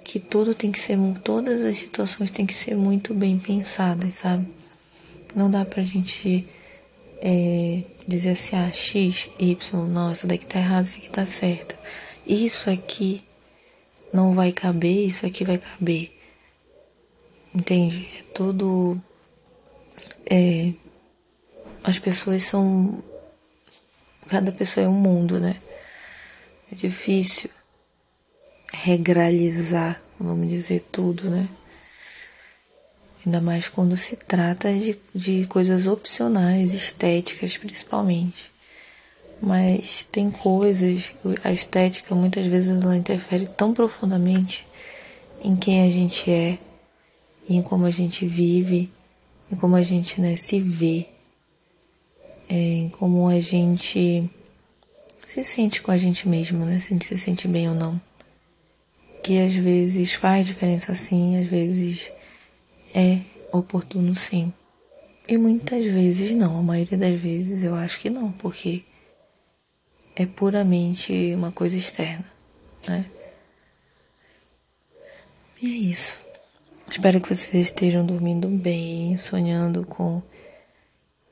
que 0.05 0.21
tudo 0.21 0.55
tem 0.55 0.71
que 0.71 0.79
ser, 0.79 0.99
todas 1.25 1.63
as 1.63 1.79
situações 1.79 2.31
têm 2.31 2.47
que 2.47 2.55
ser 2.55 2.77
muito 2.77 3.13
bem 3.13 3.39
pensadas, 3.39 4.15
sabe? 4.15 4.47
Não 5.35 5.51
dá 5.51 5.65
pra 5.65 5.83
gente 5.83 6.47
é, 7.21 7.83
dizer 8.07 8.31
assim, 8.31 8.57
ah, 8.57 8.71
X, 8.73 9.29
Y, 9.39 9.89
não, 9.89 10.13
isso 10.13 10.27
daqui 10.27 10.47
tá 10.47 10.59
errado, 10.59 10.85
isso 10.85 10.99
aqui 10.99 11.11
tá 11.11 11.27
certo. 11.27 11.77
Isso 12.27 12.71
aqui 12.71 13.25
não 14.13 14.35
vai 14.35 14.53
caber, 14.53 15.07
isso 15.07 15.27
aqui 15.27 15.45
vai 15.45 15.59
caber. 15.59 16.13
Entende? 17.55 18.09
É 18.19 18.23
tudo. 18.35 19.01
É, 20.29 20.73
as 21.83 21.99
pessoas 21.99 22.43
são 22.43 23.03
Cada 24.29 24.51
pessoa 24.51 24.85
é 24.85 24.89
um 24.89 24.93
mundo, 24.93 25.39
né? 25.39 25.57
É 26.71 26.75
difícil 26.75 27.49
regralizar, 28.73 30.03
vamos 30.19 30.49
dizer, 30.49 30.85
tudo, 30.91 31.31
né? 31.31 31.49
Ainda 33.27 33.41
mais 33.41 33.69
quando 33.69 33.97
se 33.97 34.15
trata 34.15 34.73
de, 34.73 34.97
de 35.13 35.47
coisas 35.49 35.89
opcionais, 35.89 36.73
estéticas 36.73 37.57
principalmente. 37.57 38.53
Mas 39.43 40.05
tem 40.05 40.31
coisas, 40.31 41.13
a 41.43 41.53
estética 41.53 42.15
muitas 42.15 42.47
vezes 42.47 42.69
ela 42.83 42.97
interfere 42.97 43.49
tão 43.49 43.75
profundamente 43.75 44.65
em 45.43 45.57
quem 45.57 45.83
a 45.83 45.91
gente 45.91 46.31
é, 46.31 46.57
em 47.49 47.61
como 47.61 47.85
a 47.85 47.91
gente 47.91 48.25
vive, 48.25 48.91
em 49.51 49.57
como 49.57 49.75
a 49.75 49.83
gente 49.83 50.21
né, 50.21 50.37
se 50.37 50.61
vê 50.61 51.09
é, 52.49 52.89
como 52.93 53.29
a 53.29 53.41
gente 53.41 54.31
se 55.27 55.45
sente 55.45 55.83
com 55.83 55.91
a 55.91 55.97
gente 55.97 56.29
mesmo, 56.29 56.65
né? 56.65 56.79
Se 56.79 56.87
a 56.87 56.91
gente 56.91 57.07
se 57.07 57.19
sente 57.19 57.49
bem 57.49 57.69
ou 57.69 57.75
não. 57.75 58.01
Que 59.23 59.41
às 59.41 59.55
vezes 59.55 60.15
faz 60.15 60.47
diferença 60.47 60.95
sim, 60.95 61.43
às 61.43 61.49
vezes 61.49 62.13
é 62.97 63.21
oportuno 63.53 64.15
sim. 64.15 64.51
E 65.29 65.37
muitas 65.37 65.85
vezes 65.85 66.31
não, 66.31 66.59
a 66.59 66.63
maioria 66.63 66.97
das 66.97 67.21
vezes 67.21 67.63
eu 67.63 67.75
acho 67.75 68.01
que 68.01 68.09
não, 68.09 68.33
porque 68.33 68.85
é 70.15 70.25
puramente 70.25 71.35
uma 71.35 71.53
coisa 71.53 71.77
externa, 71.77 72.25
né? 72.89 73.05
E 75.61 75.67
é 75.67 75.77
isso. 75.77 76.21
Espero 76.89 77.21
que 77.21 77.29
vocês 77.29 77.67
estejam 77.67 78.07
dormindo 78.07 78.49
bem, 78.49 79.17
sonhando 79.17 79.85
com 79.85 80.23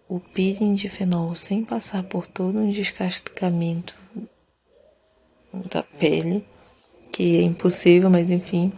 o 0.09 0.21
peeling 0.21 0.75
de 0.75 0.89
fenol 0.89 1.35
sem 1.35 1.65
passar 1.65 2.03
por 2.03 2.27
todo 2.27 2.59
um 2.59 2.71
descascamento 2.71 3.97
da 5.71 5.83
pele, 5.83 6.45
que 7.13 7.39
é 7.39 7.43
impossível, 7.43 8.11
mas 8.11 8.29
enfim. 8.29 8.73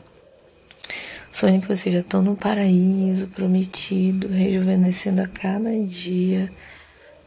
Sonho 1.37 1.61
que 1.61 1.68
vocês 1.68 1.94
já 1.94 2.01
estão 2.01 2.22
no 2.22 2.35
paraíso 2.35 3.29
prometido, 3.29 4.27
rejuvenescendo 4.27 5.20
a 5.20 5.29
cada 5.29 5.70
dia, 5.85 6.51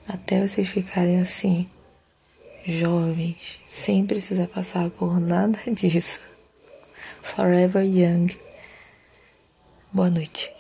até 0.08 0.42
vocês 0.42 0.68
ficarem 0.68 1.20
assim, 1.20 1.70
jovens, 2.66 3.60
sem 3.70 4.08
precisar 4.08 4.48
passar 4.48 4.90
por 4.90 5.20
nada 5.20 5.60
disso. 5.72 6.20
Forever 7.22 7.86
young. 7.86 8.36
Boa 9.94 10.10
noite. 10.10 10.59